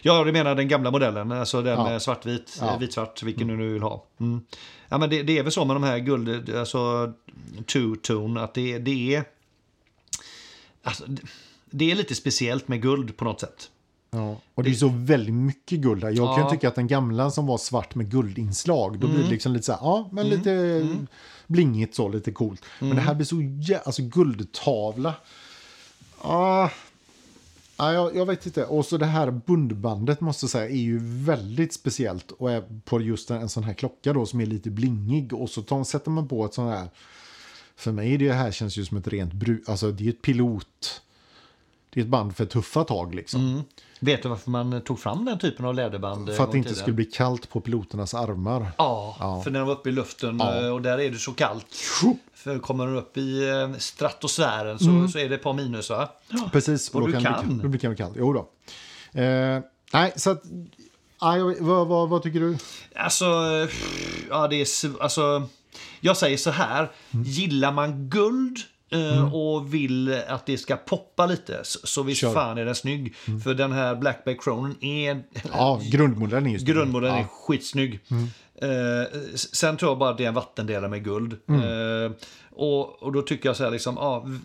[0.01, 1.84] ja, du menar den gamla modellen, alltså den Ja.
[1.84, 2.77] med svartvit, Ja.
[2.77, 4.05] vitsvart, vilken du nu vill ha.
[4.19, 4.41] Mm.
[4.89, 7.13] Ja, men det, det är väl så med de här guld, alltså
[7.65, 9.23] two-tone, att det, det är...
[10.84, 11.03] Alltså,
[11.69, 13.70] det är lite speciellt med guld på något sätt.
[14.12, 14.38] Ja.
[14.55, 16.09] Och det är så väldigt mycket guld här.
[16.12, 16.38] Jag kan Ja.
[16.39, 16.49] Mm.
[16.51, 19.72] tycka att den gamla som var svart med guldinslag, då blir det liksom lite så
[19.72, 20.88] här, ja, men lite
[21.47, 22.62] blingigt så, lite coolt.
[22.80, 22.95] Men Mm.
[22.97, 25.14] det här blir så jä- alltså guldtavla.
[26.22, 26.70] Ah.
[27.78, 28.66] Ja, jag, jag vet inte.
[28.66, 32.32] Och så det här bundbandet måste säga är ju väldigt speciellt.
[32.32, 35.34] Och är på just en, en sån här klocka då som är lite blingig.
[35.34, 36.88] Och så tar, sätter man på ett sån här.
[37.76, 39.70] För mig det här känns ju som ett rent bruk.
[39.70, 41.01] Alltså det är ett pilot.
[41.93, 43.63] Det är ett band för tuffa tag liksom.
[43.99, 46.29] Vet du varför man tog fram den typen av läderband?
[46.29, 48.71] eh, För att det inte skulle bli kallt på piloternas armar.
[48.77, 49.41] Ja, Ja.
[49.43, 50.61] för när de var uppe i luften Ja.
[50.65, 51.65] eh, och där är det så kallt.
[52.33, 56.09] För kommer de upp i eh, stratosfären så, så är det ett par minus va?
[56.51, 56.89] Precis.
[56.89, 57.57] Och då du kan kan.
[57.57, 58.15] Det, då blir det kallt.
[58.17, 58.39] Jo då.
[59.21, 59.59] Eh,
[59.93, 60.43] nej, så att...
[61.21, 62.57] Jag- vad, vad, vad tycker du?
[62.95, 63.25] Alltså,
[64.29, 65.47] ja det är alltså,
[65.99, 66.91] jag säger så här.
[67.13, 67.25] Mm.
[67.25, 68.57] Gillar man guld
[68.91, 72.27] eh, och vill att det ska poppa lite så, visst Kör.
[72.27, 72.35] Mm.
[72.41, 73.15] fan är den snygg.
[73.43, 75.23] För den här Black Bay Cronen är
[75.53, 77.27] Ja, grundmodellen är Grundmodellen är ja.
[77.47, 77.99] skitsnygg.
[78.62, 81.34] Eh, sen tror jag bara att det är en vattendelare med guld.
[81.49, 82.12] Eh,
[82.53, 84.38] och, och då tycker jag så här liksom, ja, v-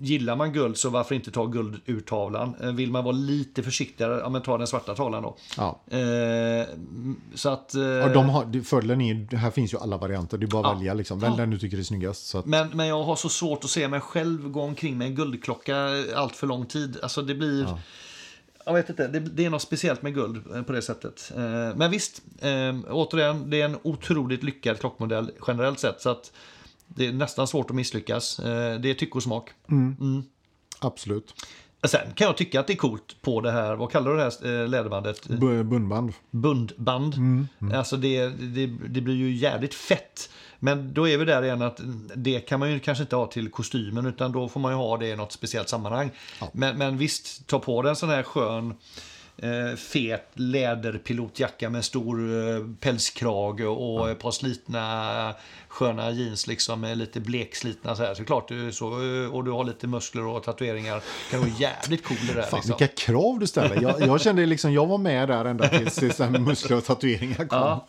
[0.00, 2.54] gillar man guld så varför inte ta guld ur tavlan?
[2.62, 5.36] Eh, vill man vara lite försiktigare, ja men ta den svarta tavlan då.
[5.56, 5.80] Ja.
[5.98, 6.66] Eh,
[7.34, 7.74] så att...
[7.74, 10.38] eh, Och de har, fördelen är här finns ju alla varianter.
[10.38, 10.78] Det är bara att Ja.
[10.78, 11.18] välja liksom.
[11.20, 12.26] Välj den du tycker är snyggast.
[12.26, 15.06] Så att, men, men jag har så svårt att se mig själv gå omkring med
[15.06, 15.76] en guldklocka
[16.16, 16.98] allt för lång tid.
[17.02, 17.66] Alltså det blir...
[18.64, 21.32] Jag vet inte, det, det är något speciellt med guld eh, på det sättet.
[21.36, 26.00] Eh, Men visst, eh, återigen, det är en otroligt lyckad klockmodell generellt sett.
[26.00, 26.32] Så att
[26.86, 28.36] det är nästan svårt att misslyckas.
[28.36, 29.50] Det är tycke och smak.
[30.80, 31.34] absolut.
[31.84, 34.22] Sen kan jag tycka att det är coolt på det här, vad kallar du det
[34.22, 35.28] här läderbandet?
[35.28, 36.12] B- bundband.
[36.30, 37.14] bundband.
[37.74, 40.30] Alltså det, det, det blir ju jävligt fett.
[40.64, 41.80] Men då är vi där igen att
[42.16, 44.96] det kan man ju kanske inte ha till kostymen utan då får man ju ha
[44.96, 46.10] det i något speciellt sammanhang.
[46.52, 48.74] Men, men visst, ta på dig en sån här skön
[49.36, 55.34] eh, fet läderpilotjacka med stor eh, pälskrage och ett par slitna
[55.68, 58.14] sköna jeans liksom med lite blekslitna så här.
[58.14, 61.02] Så klart, du, så, eh, och du har lite muskler och tatueringar.
[61.30, 62.42] kan vara jävligt cool det där.
[62.42, 62.76] Fan, liksom.
[62.78, 63.82] vilka krav du ställer.
[63.82, 67.36] Jag, jag kände liksom, jag var med där ända tills tills det muskler och tatueringar
[67.36, 67.46] kom.
[67.58, 67.86] Ja.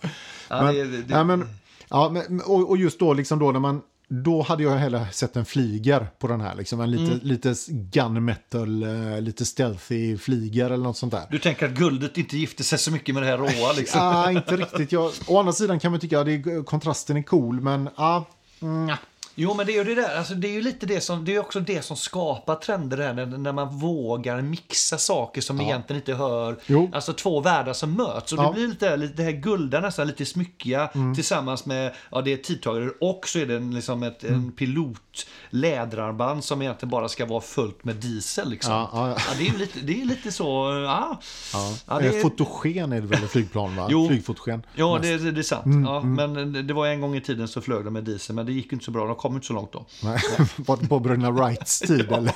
[0.50, 1.50] Ja, men, det- det- ja, men,
[1.94, 5.36] ja, men, och, och just då, liksom då när man då hade jag hellre sett
[5.36, 6.56] en flyger på den här.
[6.56, 7.20] Liksom en lite, Mm.
[7.24, 11.24] lite gunmetal, eh, lite stealthy flyger eller något sånt där.
[11.32, 14.00] Du tänker att guldet inte gifter sig så mycket med det här råa liksom?
[14.00, 14.92] Ja, inte riktigt.
[14.92, 18.26] Jag, å andra sidan kan man tycka att det, kontrasten är cool, men ja.
[18.62, 18.96] mm.
[19.36, 20.18] Jo, men det är ju det där.
[20.18, 23.14] Alltså, det är ju lite det som, det är också det som skapar trender där,
[23.14, 26.56] när, när man vågar mixa saker som egentligen inte hör.
[26.66, 26.92] Jo.
[26.94, 28.34] Alltså två världar som möts.
[28.34, 28.48] Och Ja.
[28.48, 32.38] det blir lite, lite det här gulda, nästan lite smyckiga tillsammans med, ja det är
[32.38, 37.26] tidtagare och så är det en, liksom ett, en pilot läderarmband som egentligen bara ska
[37.26, 38.50] vara fullt med diesel.
[38.50, 38.74] Liksom.
[38.74, 39.16] Ja, ja, ja.
[39.38, 40.44] det är lite, det är lite så,
[40.86, 41.20] ja.
[41.54, 41.74] Ja.
[41.88, 43.88] Ja, det Eh, är- Fotogen är det väl ett flygplan va?
[43.90, 44.08] Jo.
[44.08, 44.66] Flygfotogen.
[44.76, 45.86] Ja, det, det, är sant.
[45.88, 48.52] ja, Men det, var en gång i tiden så flög de med diesel, men det
[48.54, 49.06] gick inte så bra.
[49.08, 49.86] De kom inte så långt då.
[50.04, 50.20] Nej,
[50.58, 52.34] Var det på bröderna Wrights tid eller?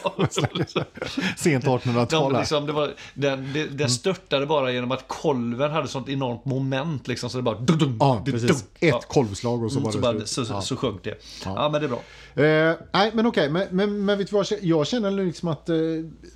[1.37, 2.33] Sent 1800-tal.
[2.33, 6.45] De, liksom, det var, den, det, den störtade bara genom att kolven hade sånt enormt
[6.45, 7.07] moment.
[7.07, 7.59] Liksom, så det bara...
[7.59, 8.51] Dum, dum, Ja, precis.
[8.51, 9.01] Ett Ja.
[9.07, 10.47] kolvslag och så Mm, var så, det bara, slut.
[10.47, 10.61] så, Ja.
[10.61, 11.21] så sjönk det.
[11.45, 11.69] Ja.
[11.69, 12.01] men det är bra.
[12.43, 13.49] Eh, nej, men okej.
[13.49, 14.47] Men, men, men vet du vad?
[14.61, 15.75] Jag känner liksom att eh,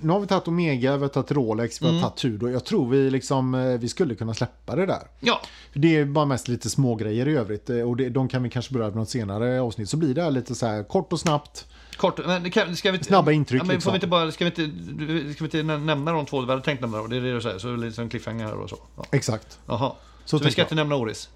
[0.00, 2.02] nu har vi tagit Omega, vi har tagit Rolex, vi har Mm.
[2.02, 2.50] tagit Tudor.
[2.50, 5.02] Jag tror vi liksom, eh, vi skulle kunna släppa det där.
[5.20, 5.40] Ja,
[5.74, 7.70] Det är bara mest lite små grejer i övrigt.
[7.70, 9.88] eh, Och det, de kan vi kanske beröra i något senare avsnitt.
[9.88, 11.66] Så blir det här lite så här kort och snabbt.
[11.96, 12.26] kort.
[12.26, 13.90] Men kan, ska vi, inte- Snabba intryck, Ja, men liksom.
[13.90, 16.46] får vi inte bara, ska, vi inte, ska vi inte nä- nämna de två vi
[16.50, 16.98] hade tänkt nämna?
[16.98, 17.06] Då?
[17.06, 18.76] Det är det du säger, så det är lite som cliffhanger här och så.
[18.96, 19.04] Ja.
[19.12, 19.58] Exakt.
[19.66, 19.92] Jaha.
[20.24, 20.64] Så Så, vi ska jag.
[20.66, 21.28] inte nämna Oris?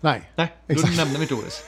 [0.00, 0.30] Nej.
[0.36, 0.96] Nej, då Exakt.
[0.96, 1.62] nämner vi inte Oris.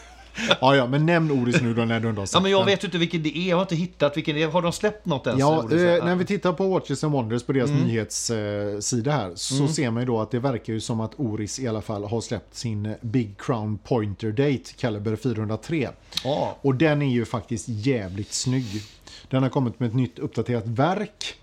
[0.60, 2.60] Ja, ja, men nämn Oris nu då när du ändå har sagt Ja, men jag
[2.60, 2.66] den.
[2.66, 3.48] vet inte vilken det är.
[3.48, 4.48] Jag har inte hittat vilken det är.
[4.48, 5.40] Har de släppt något ens?
[5.40, 7.82] Ja, eh, när vi tittar på Watches and Wonders på deras Mm.
[7.82, 11.68] nyhetssida här så ser man ju då att det verkar ju som att Oris i
[11.68, 15.88] alla fall har släppt sin eh, Big Crown Pointer Date Caliber 403.
[16.24, 16.56] Ja.
[16.60, 18.82] Och den är ju faktiskt jävligt snygg.
[19.30, 21.34] Den har kommit med ett nytt uppdaterat verk.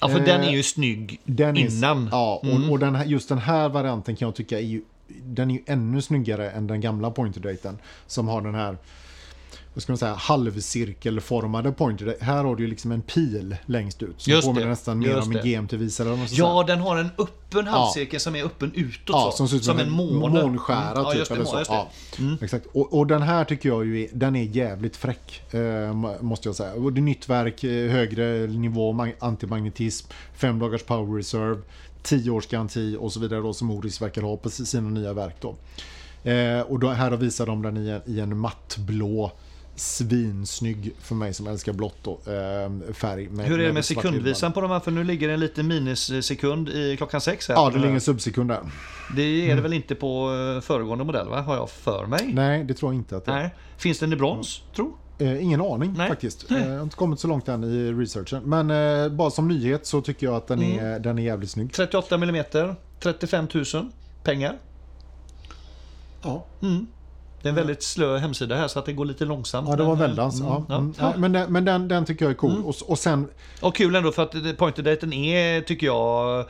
[0.00, 2.08] Ja, för Eh, den är ju snygg Den är, innan.
[2.12, 2.70] Ja, och, Mm.
[2.70, 4.82] och den här, just den här varianten kan jag tycka är ju,
[5.22, 7.78] den är ju ännu snyggare än den gamla Pointer Daten.
[8.06, 8.76] Som har den här,
[9.74, 12.16] vad ska man säga, halvcirkelformade Pointer.
[12.20, 14.20] Här har du ju liksom en pil längst ut.
[14.20, 15.42] Som Just påminner det, nästan mer just om en.
[15.42, 16.16] GMT-visare.
[16.16, 16.38] ska säga.
[16.48, 19.16] Ja, den har en öppen halvcirkel som är öppen utåt.
[19.16, 20.42] Ja, som ser ut som, en måne.
[20.42, 21.02] månskära Mm.
[21.04, 21.28] Ja, typ.
[21.28, 21.62] det, eller så.
[21.68, 21.88] Ja,
[22.40, 22.66] Exakt.
[22.72, 25.54] Och, och den här tycker jag ju är, den är jävligt fräck.
[25.54, 26.72] Eh, måste jag säga.
[26.74, 31.60] Och det är nytt verk, eh, högre nivå, mag- antimagnetism, fem dagars power reserve,
[32.02, 35.36] 10 års garanti och så vidare då som Oris verkar ha på sina nya verk
[35.40, 35.56] då.
[36.30, 39.32] Eh, och då, här visar de den i en, i en mattblå
[39.76, 43.28] svinsnygg för mig som älskar blått då, eh, färg.
[43.28, 44.80] Med, Hur är det med sekundvisan på de här?
[44.80, 47.54] För nu ligger det en liten minussekund i klockan sex här.
[47.54, 48.60] Ja, det ligger en subsekund där.
[49.16, 51.40] Det är det väl inte på eh, föregående modell, va?
[51.40, 52.30] Har jag för mig?
[52.34, 53.36] Nej, det tror jag inte att det är.
[53.36, 53.54] Nej.
[53.76, 54.96] Finns den i brons, tro?
[55.22, 56.08] Eh, ingen aning Nej.
[56.08, 56.50] faktiskt.
[56.50, 58.42] Eh, jag har inte kommit så långt än i researchen.
[58.44, 60.84] Men eh, bara som nyhet så tycker jag att den, Mm.
[60.86, 61.72] är, den är jävligt snygg.
[61.72, 62.44] 38 mm,
[63.00, 63.64] 35 000
[64.24, 64.58] pengar.
[66.22, 66.86] Ja, Mm.
[67.42, 69.68] Det är en väldigt slö hemsida här så att det går lite långsamt.
[69.68, 70.40] ja det var men, eh, väldans.
[70.40, 70.64] mm, Ja.
[70.68, 70.76] ja.
[70.76, 70.94] Mm.
[70.98, 72.50] Ja, men den, men den, den tycker jag är cool.
[72.50, 72.64] Mm.
[72.64, 73.28] Och, och sen,
[73.60, 76.46] Och kul ändå för att det- pointerdaten är, tycker jag,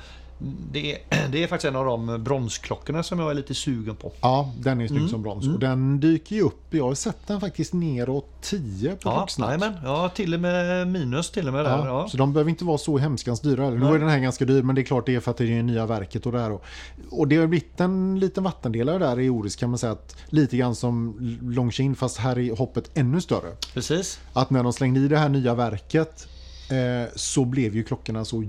[0.73, 0.99] det är,
[1.33, 4.13] det är faktiskt en av de bronsklockorna som jag är lite sugen på.
[4.21, 5.11] ja, den är snygg Mm.
[5.11, 5.49] som brons.
[5.49, 6.65] Och den dyker ju upp.
[6.71, 9.63] Jag har sett den faktiskt neråt 10 på Ja, Klocksnack.
[9.85, 11.71] ja, till och med minus till och med där.
[11.79, 12.09] Ja, Ja.
[12.09, 13.71] Så de behöver inte vara så hemskans dyra.
[13.71, 15.45] Nu ju den här ganska dyr, men det är klart det är för att det
[15.45, 16.53] är det nya verket och det här.
[16.53, 16.65] Och,
[17.11, 20.57] och det har blivit en liten vattendelare där i Oris kan man säga att lite
[20.57, 23.49] grann som Longines fast här är hoppet ännu större.
[23.75, 24.21] Precis.
[24.33, 26.29] att när de slängde i det här nya verket
[26.71, 28.45] eh, så blev ju klockorna så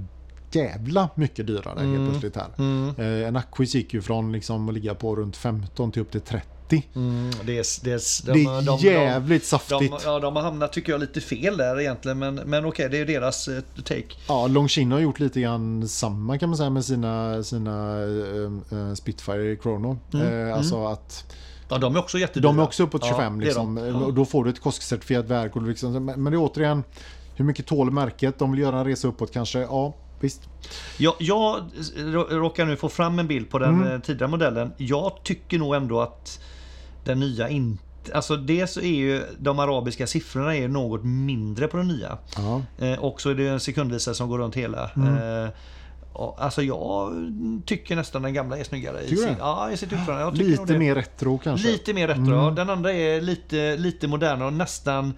[0.55, 2.47] jävla mycket dyrare helt plötsligt här.
[2.97, 6.21] Eh, en Aquis gick ju från liksom att ligga på runt 15 till upp till
[6.21, 6.47] 30.
[6.95, 8.33] Mm, det är, det är,
[8.81, 9.91] det är jävligt de, saftigt.
[9.91, 12.19] de, ja, de har hamnat, tycker jag, lite fel där egentligen.
[12.19, 14.05] Men, men okej, det är deras eh, take.
[14.27, 18.01] Ja, Longines har gjort lite grann samma kan man säga med sina, sina
[18.71, 19.97] eh, Spitfire Chrono.
[20.13, 21.33] Eh, alltså att
[21.69, 22.51] Ja, de är också jättedyra.
[22.51, 23.75] de är också uppåt 25 Ja, liksom.
[23.75, 23.87] de.
[23.87, 23.95] Ja.
[23.95, 25.55] Och Då får du ett koskcertifierat verk.
[25.55, 26.83] Och liksom, men men det är återigen,
[27.35, 28.39] hur mycket tål märket?
[28.39, 29.59] De vill göra en resa uppåt kanske?
[29.59, 29.93] Ja,
[30.23, 30.41] visst.
[30.97, 31.63] Jag, jag
[31.95, 33.91] rå- råkar nu få fram en bild på den Mm.
[33.93, 34.71] eh, tidigare modellen.
[34.77, 36.39] Jag tycker nog ändå att
[37.03, 37.83] den nya inte...
[38.13, 42.17] Alltså dels är ju de arabiska siffrorna är något mindre på den nya.
[42.37, 42.61] Ja.
[42.85, 44.89] Eh, och så är det en sekundvisare som går runt hela.
[44.95, 45.43] Mm.
[45.43, 45.49] Eh,
[46.37, 47.13] alltså jag
[47.65, 49.01] tycker nästan den gamla är snyggare.
[49.01, 49.39] I Tycker du sin, det?
[49.39, 50.43] ja, i sitt utförande.
[50.43, 51.67] Lite mer retro kanske?
[51.67, 52.33] Lite mer retro.
[52.35, 52.51] ja.
[52.51, 55.13] Den andra är lite, lite modernare och nästan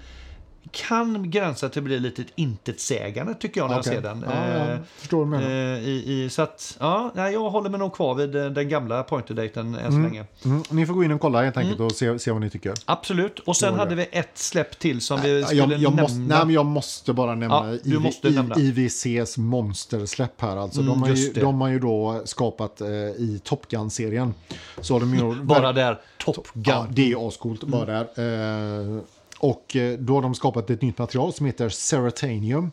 [0.72, 3.93] kan gränsa till att bli lite intetsägande tycker jag när Okej.
[3.93, 4.26] jag ser den.
[4.30, 5.49] Ja, Eh, jag förstår vad du menar.
[5.78, 9.03] Eh, i, i, så att, ja, jag håller mig nog kvar vid eh, den gamla
[9.03, 10.26] pointerdaten än så länge.
[10.45, 12.74] Mm, ni får gå in och kolla helt enkelt och se, se vad ni tycker.
[12.86, 13.39] Absolut.
[13.39, 16.01] Och sen hade vi ett släpp till som vi skulle Jag, jag, nämna.
[16.01, 18.55] måste, nej, men jag måste bara nämna, Ja, du måste nämna.
[18.59, 20.57] IVCs monstersläpp här.
[20.57, 22.88] Alltså, de, Mm, har ju, de har ju då skapat eh,
[23.18, 24.34] i Top Gun-serien.
[24.82, 26.63] Så har de ju, Bara där, Top Gun.
[26.68, 28.93] Ja, det är ascoolt bara där.
[28.95, 28.99] Eh,
[29.46, 32.72] och eh, då har de skapat ett nytt material som heter Ceratanium.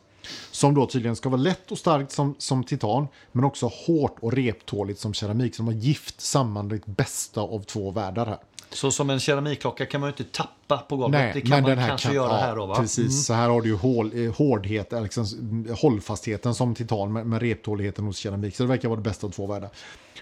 [0.51, 4.33] Som då tydligen ska vara lätt och starkt som, som titan, men också hårt och
[4.33, 5.55] reptåligt som keramik.
[5.55, 8.39] Som har gift samman det bästa av två världar här.
[8.71, 11.21] Så som en keramikklocka kan man ju inte tappa på golvet.
[11.21, 12.75] Nej, det kan men man den här kanske kan, göra ja, här då va?
[12.75, 12.85] Mm.
[12.85, 17.27] Precis, så här har du ju hål, eh, hårdhet, eller liksom, hållfastheten som titan med,
[17.27, 18.57] med reptåligheten hos keramik.
[18.57, 19.71] Så det verkar vara det bästa av två världar.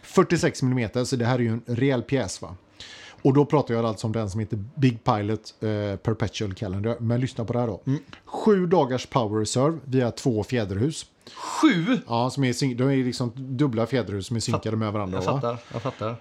[0.03, 2.57] 46 mm, så det här är ju en rejäl pjäs va.
[3.23, 6.97] Och då pratar jag alltså om den som heter Big Pilot eh, Perpetual Calendar.
[7.01, 7.81] Men lyssna på det här då.
[7.87, 8.01] Mm.
[8.25, 11.07] Sju dagars power reserve via två fjäderhus.
[11.35, 11.99] Sju!
[12.07, 15.19] Ja, som är, de är liksom dubbla fjäderhus som är synkade med varandra.
[15.19, 15.41] Jag va?
[15.41, 16.17] fattar, jag fattar.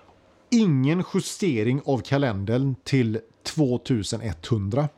[0.50, 4.90] ingen justering av kalendern till 2100.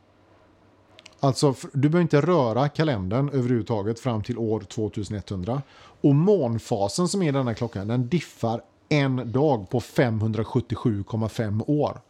[1.20, 5.62] Alltså, du behöver inte röra kalendern överhuvudtaget fram till år 2100.
[6.00, 8.60] Och månfasen som är i denna klockan, den diffar
[8.92, 12.00] en dag på 577,5 år.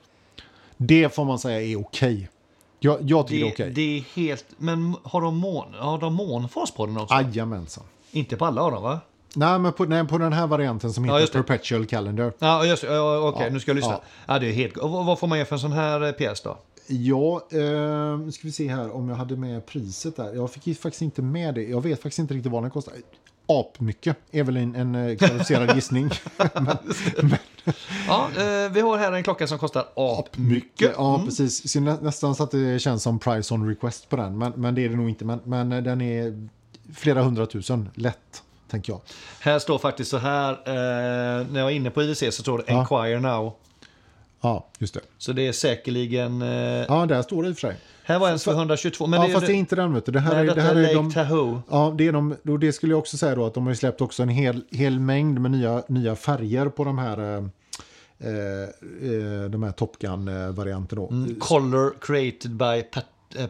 [0.76, 2.28] Det får man säga är okej.
[2.80, 3.70] Jag, jag tycker det, Det, är okej.
[3.74, 4.45] det är helt...
[4.59, 7.14] Men har de, mån, har de månfas på den också?
[7.14, 7.85] Jajamensan.
[8.11, 9.01] Inte på alla av dem va?
[9.35, 11.43] Nej, men på, nej, på den här varianten som Ja, heter det.
[11.45, 12.33] Perpetual Calendar.
[12.39, 12.83] Ja, just.
[12.83, 13.93] Ja, Okej, Ja, nu ska jag lyssna.
[13.93, 14.03] ja.
[14.26, 14.39] Ja.
[14.39, 14.76] det är helt...
[14.76, 16.57] och vad får man ge för en sån här eh, pjäs då?
[16.87, 20.35] Ja, eh, ska vi se här om jag hade med priset där.
[20.35, 21.62] Jag fick faktiskt inte med det.
[21.62, 22.95] Jag vet faktiskt inte riktigt vad den kostar.
[23.47, 26.11] Apmycket är väl en, en eh, kvalificerad gissning.
[28.09, 30.93] Ja, eh, vi har här en klocka som kostar apmycket.
[30.97, 31.72] Ja, precis.
[31.72, 34.38] Så nä, nästan så att det känns som price on request på den.
[34.38, 35.24] Men, men det är det nog inte.
[35.24, 36.49] Men, men eh, den är
[36.95, 39.01] flera hundratusen lätt, tänker jag.
[39.40, 42.64] Här står faktiskt så här, eh, när jag är inne på IWC så står det
[42.66, 42.78] Ja.
[42.80, 43.53] Enquire now.
[44.43, 45.01] Ja, just det.
[45.18, 46.43] Så det är säkerligen...
[46.43, 46.49] Eh,
[46.88, 47.76] Ja, där står det i och för sig.
[48.05, 49.07] här var en för 122.
[49.07, 50.12] Men ja, det, fast det är inte den, vet du.
[50.12, 51.12] Det här nej, är, det här är är Lake de...
[51.12, 51.61] Tahoe.
[51.70, 54.01] Ja, det, är de, och det skulle jag också säga då att de har släppt
[54.01, 57.45] också en hel, hel mängd med nya, nya färger på de här, eh,
[58.28, 61.03] eh, de här Top Gun-varianterna.
[61.03, 61.09] då.
[61.11, 63.03] Mm, Color created by Pat, eh,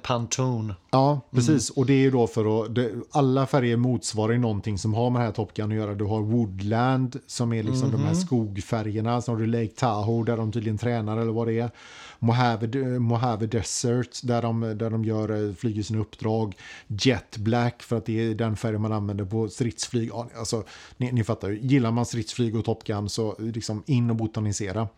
[0.02, 0.74] Pantone.
[0.90, 1.70] Ja, precis.
[1.70, 5.10] Och det är ju då för att det, alla färger motsvarar ju någonting som har
[5.10, 5.94] med det här Top Gun att göra.
[5.94, 9.22] Du har Woodland som är liksom de här skogfärgerna.
[9.22, 11.70] Sen har du Lake Tahoe där de tydligen tränar eller vad det är.
[12.18, 16.56] Mojave, Mojave Desert där de, där de gör, eh, flyger sina uppdrag.
[16.86, 20.10] Jet Black för att det är den färgen man använder på stridsflyg.
[20.38, 20.64] Alltså,
[20.96, 21.58] ni, ni fattar ju.
[21.60, 24.88] Gillar man stridsflyg och Top Gun så liksom in och botanisera.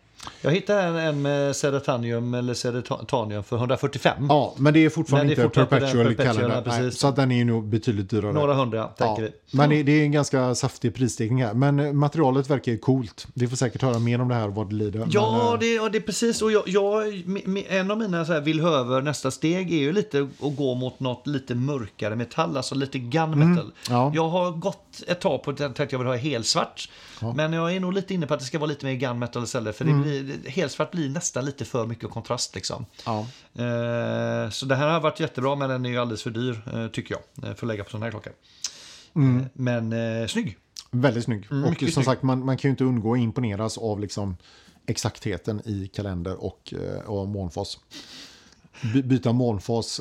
[0.41, 4.27] Jag hittade en, en med Ceratanium eller Ceratanium för 145.
[4.29, 6.83] Ja, men det är fortfarande Men det är inte fortfarande perpetual, den perpetual, calendar.
[6.83, 8.33] Nej, så att den är nog betydligt dyrare.
[8.33, 9.57] Några hundra, tänker Ja, vi.
[9.59, 11.55] men det, det är en ganska saftig prisstegring här.
[11.55, 13.27] Men eh, materialet verkar coolt.
[13.35, 15.07] Vi får säkert höra mer om det här vad det lider.
[15.11, 16.43] Ja, men, eh, det, ja, det är precis.
[16.43, 17.23] Och jag, jag,
[17.69, 21.01] en av mina så här vill över nästa steg är ju lite att gå mot
[21.01, 23.73] något lite mörkare metall, alltså lite gunmetal.
[23.89, 24.13] ja.
[24.15, 26.89] Jag har gått ett tag på att jag vill ha helsvart.
[27.35, 29.77] Men jag är nog lite inne på att det ska vara lite mer gunmetal istället.
[29.77, 32.87] För det blir, helsvart blir nästan lite för mycket kontrast liksom.
[33.07, 33.19] ja.
[33.55, 36.87] Eh, så det här har varit jättebra, men den är ju alldeles för dyr, eh,
[36.87, 38.31] tycker jag, eh, för att lägga på sån här klocka.
[38.31, 39.93] Eh, Men
[40.23, 40.59] eh, snygg.
[40.91, 41.47] Väldigt snygg.
[41.47, 42.05] och Mm, mycket som snygg.
[42.05, 44.37] sagt, man, man kan ju inte undgå att imponeras av liksom
[44.87, 46.75] exaktheten i kalender och,
[47.07, 47.79] och månfas.
[48.93, 50.01] By, byta månfas,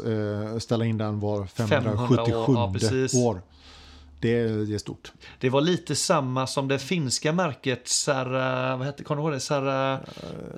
[0.60, 3.42] ställa in den var 577 500 år, ja, år.
[4.24, 5.12] Det är, det är stort.
[5.40, 9.40] Det var lite samma som det finska märket Sara, vad hette, kommer du ihåg det?
[9.40, 10.00] Sara,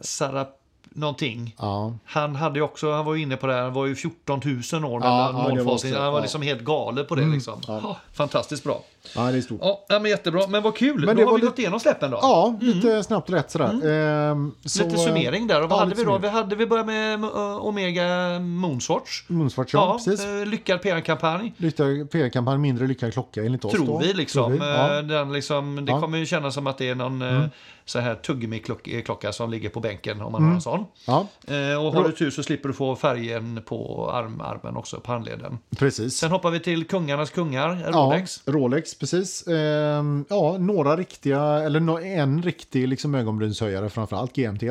[0.02, 0.48] Sara
[0.96, 1.56] någonting.
[1.60, 1.94] Ja.
[2.06, 4.42] Han hade ju också, han var ju inne på det här, han var ju 14
[4.74, 5.90] 000 år Ja, mellan ja, målfasen.
[5.92, 6.22] också- Han var ja.
[6.22, 7.62] liksom helt galen på det liksom.
[7.68, 8.82] Ja, fantastiskt bra.
[9.16, 9.60] ja, det är stort.
[9.62, 10.48] Ja, ja, men jättebra.
[10.48, 11.06] Men vad kul.
[11.06, 12.20] Men Då har vi gått igenom släppen då.
[12.22, 13.66] Ja, lite snabbt och rätt sådär.
[13.68, 14.92] Ehm, så, Mm.
[14.96, 15.64] Lite summering där.
[15.64, 16.18] Och vad ja, hade vi då?
[16.18, 19.24] Vi, hade, vi började med uh, Omega Moonswatch.
[19.28, 20.26] Moonswatch, ja, precis.
[20.26, 21.54] eh, lyckad PR-kampanj.
[21.58, 23.72] Lyckad PR-kampanj, mindre lyckad klocka enligt oss.
[23.72, 23.98] Tror då.
[23.98, 24.58] vi liksom.
[24.58, 24.98] Tror vi, ja.
[24.98, 26.02] Eh, Den liksom det Ja.
[26.02, 27.44] kommer ju kännas som att det är någon eh,
[27.88, 30.50] så här tuggummi-klocka som ligger på bänken om man Mm.
[30.50, 30.86] har en sån.
[31.08, 35.00] ja, Eh, och har du tur så slipper du få färgen på arm, armen också,
[35.00, 35.58] på handleden.
[35.78, 36.18] precis.
[36.18, 38.42] Sen hoppar vi till kungarnas kungar, Ja, Rolex.
[38.48, 39.48] Rolex, precis.
[39.48, 44.64] Ehm, ja, några riktiga, eller en riktig liksom ögonbrynshöjare, framförallt GMT.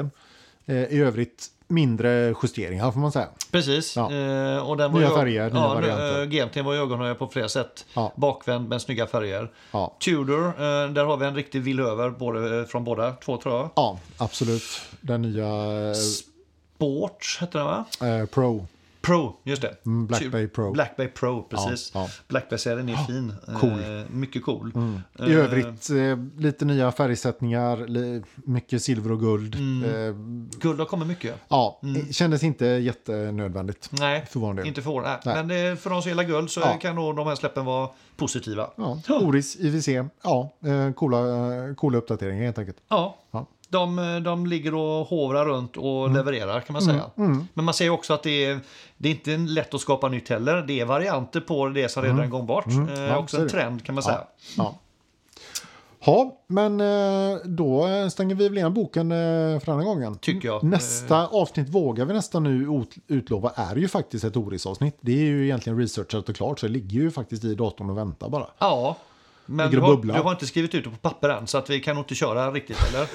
[0.67, 3.29] Eh, I övrigt mindre justeringar får man säga.
[3.53, 3.97] Precis.
[3.97, 4.03] Ja.
[4.13, 6.21] Eh, och den var Nya färger, nya ja, varianter.
[6.23, 7.87] eh, GMT var ögonhöjare på flera sätt.
[7.95, 8.13] Ja.
[8.17, 9.51] Bakvänd med snygga färger.
[9.71, 13.55] Ja, Tudor, eh, där har vi en riktig villöver både, eh, från båda två tror
[13.55, 13.71] jag.
[13.77, 14.63] ja absolut.
[15.01, 15.49] Den nya
[16.77, 17.85] Sport hette den va?
[18.01, 18.67] eh, Pro.
[19.05, 19.75] Pro, just det.
[19.87, 20.73] Mm, Black Bay Pro.
[20.73, 21.91] Black Bay Pro, precis.
[21.95, 22.09] Ja, ja.
[22.29, 23.33] Black Bay-serien är fin.
[23.61, 23.71] cool.
[23.73, 24.73] Eh, mycket cool.
[25.19, 27.87] I Eh, övrigt eh, lite nya färgsättningar,
[28.51, 29.55] mycket silver och guld.
[29.55, 30.51] Mm.
[30.61, 31.35] Guld har kommit mycket.
[31.49, 31.81] ja,
[32.11, 33.89] kändes inte jättenödvändigt.
[33.93, 34.67] Nej, För vår del.
[34.67, 35.03] inte för vår.
[35.03, 35.19] Nej.
[35.25, 35.45] Nej.
[35.45, 36.79] Men för de som gillar guld så Ja.
[36.81, 38.71] kan nog de här släppen vara positiva.
[38.77, 39.89] Ja, Oris, IWC,
[40.23, 40.51] ja,
[40.97, 41.19] coola,
[41.77, 42.77] coola uppdateringar helt enkelt.
[42.89, 43.17] Ja.
[43.31, 43.47] Ja.
[43.75, 47.11] De, de ligger och hovrar runt och levererar kan man säga.
[47.55, 48.61] Men man ser också att det är,
[48.99, 50.63] det är inte lätt att skapa nytt heller.
[50.63, 52.67] Det är varianter på det som redan är gångbart.
[52.67, 54.21] Eh, Ja, också en trend kan man säga.
[54.57, 54.75] Ja.
[56.07, 59.17] Ja, men eh, då eh, stänger vi väl igen boken eh,
[59.61, 60.19] för denna gången.
[60.19, 60.63] Tycker jag.
[60.65, 64.97] Nästa avsnitt vågar vi nästan nu ut- utlova är ju faktiskt ett Oris-avsnitt.
[65.01, 67.99] Det är ju egentligen researchat och klart så det ligger ju faktiskt i datorn och
[67.99, 68.47] väntar bara.
[68.59, 68.97] Ja.
[69.47, 71.81] Men du har, du har inte skrivit ut det på papper än, så att vi
[71.81, 73.09] kan nog inte köra riktigt, eller?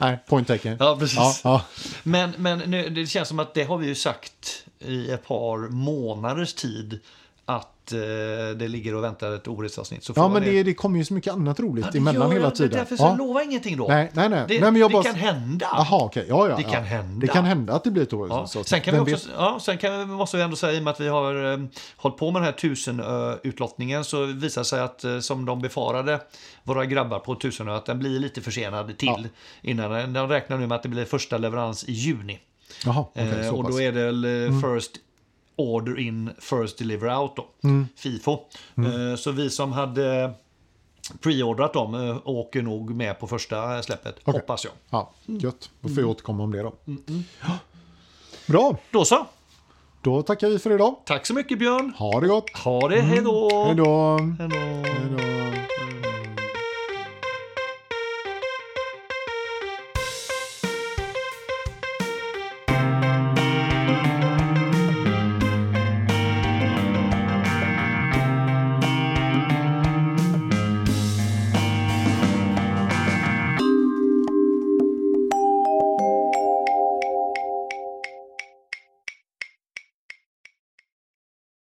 [0.00, 0.76] Nej, point taken.
[0.80, 1.16] Ja, precis.
[1.16, 1.64] Ja, ja.
[2.02, 5.58] Men, men nu, det känns som att det har vi ju sagt i ett par
[5.68, 7.00] månaders tid
[7.48, 7.98] att eh,
[8.56, 10.04] det ligger och väntar ett Oris-avsnitt.
[10.04, 12.78] Så ja men det, det kommer ju så mycket annat roligt Ja, emellan hela tiden.
[12.78, 13.16] Därför så Ja.
[13.16, 13.88] lova ingenting då.
[13.88, 14.44] Nej, nej, nej.
[14.48, 15.02] Det, nej men jag det bara...
[15.04, 15.66] kan hända.
[15.72, 16.26] Jaha, okej.
[16.28, 16.70] Ja, ja, Det ja.
[16.70, 17.20] kan hända.
[17.26, 18.18] Det kan hända att det blir ett Ja.
[18.18, 18.66] Oris-avsnitt.
[18.66, 19.36] Sen kan vi Vem också, vet?
[19.38, 21.58] ja, sen kan måste vi ändå säga, i och med att vi har eh,
[21.96, 26.20] hållit på med den här tusenö-utlottningen så visar det sig att, eh, som de befarade,
[26.62, 29.28] våra grabbar på tusenö, att den blir lite försenad till.
[29.62, 32.38] Innan, de räknar nu med att det blir första leverans i juni.
[32.84, 34.92] Jaha, okej, Eh, och då är det väl eh, first
[35.58, 37.46] order in, first deliver out då.
[37.64, 37.88] Mm.
[37.96, 38.32] FIFO.
[38.76, 40.30] Eh, så vi som hade
[41.20, 44.40] preordrat dem eh, åker nog med på första släppet, Okej.
[44.40, 44.72] hoppas jag.
[44.90, 45.70] Ja, gött.
[45.80, 45.94] Då Mm.
[45.94, 46.72] får jag återkomma om det då.
[47.40, 47.58] Ja.
[48.46, 49.26] Bra, Då så.
[50.02, 50.96] då tackar vi för idag.
[51.04, 51.92] Tack så mycket Björn.
[51.98, 52.50] Ha det gott.
[52.58, 53.64] Ha det, hej då.
[53.66, 54.18] Hej då.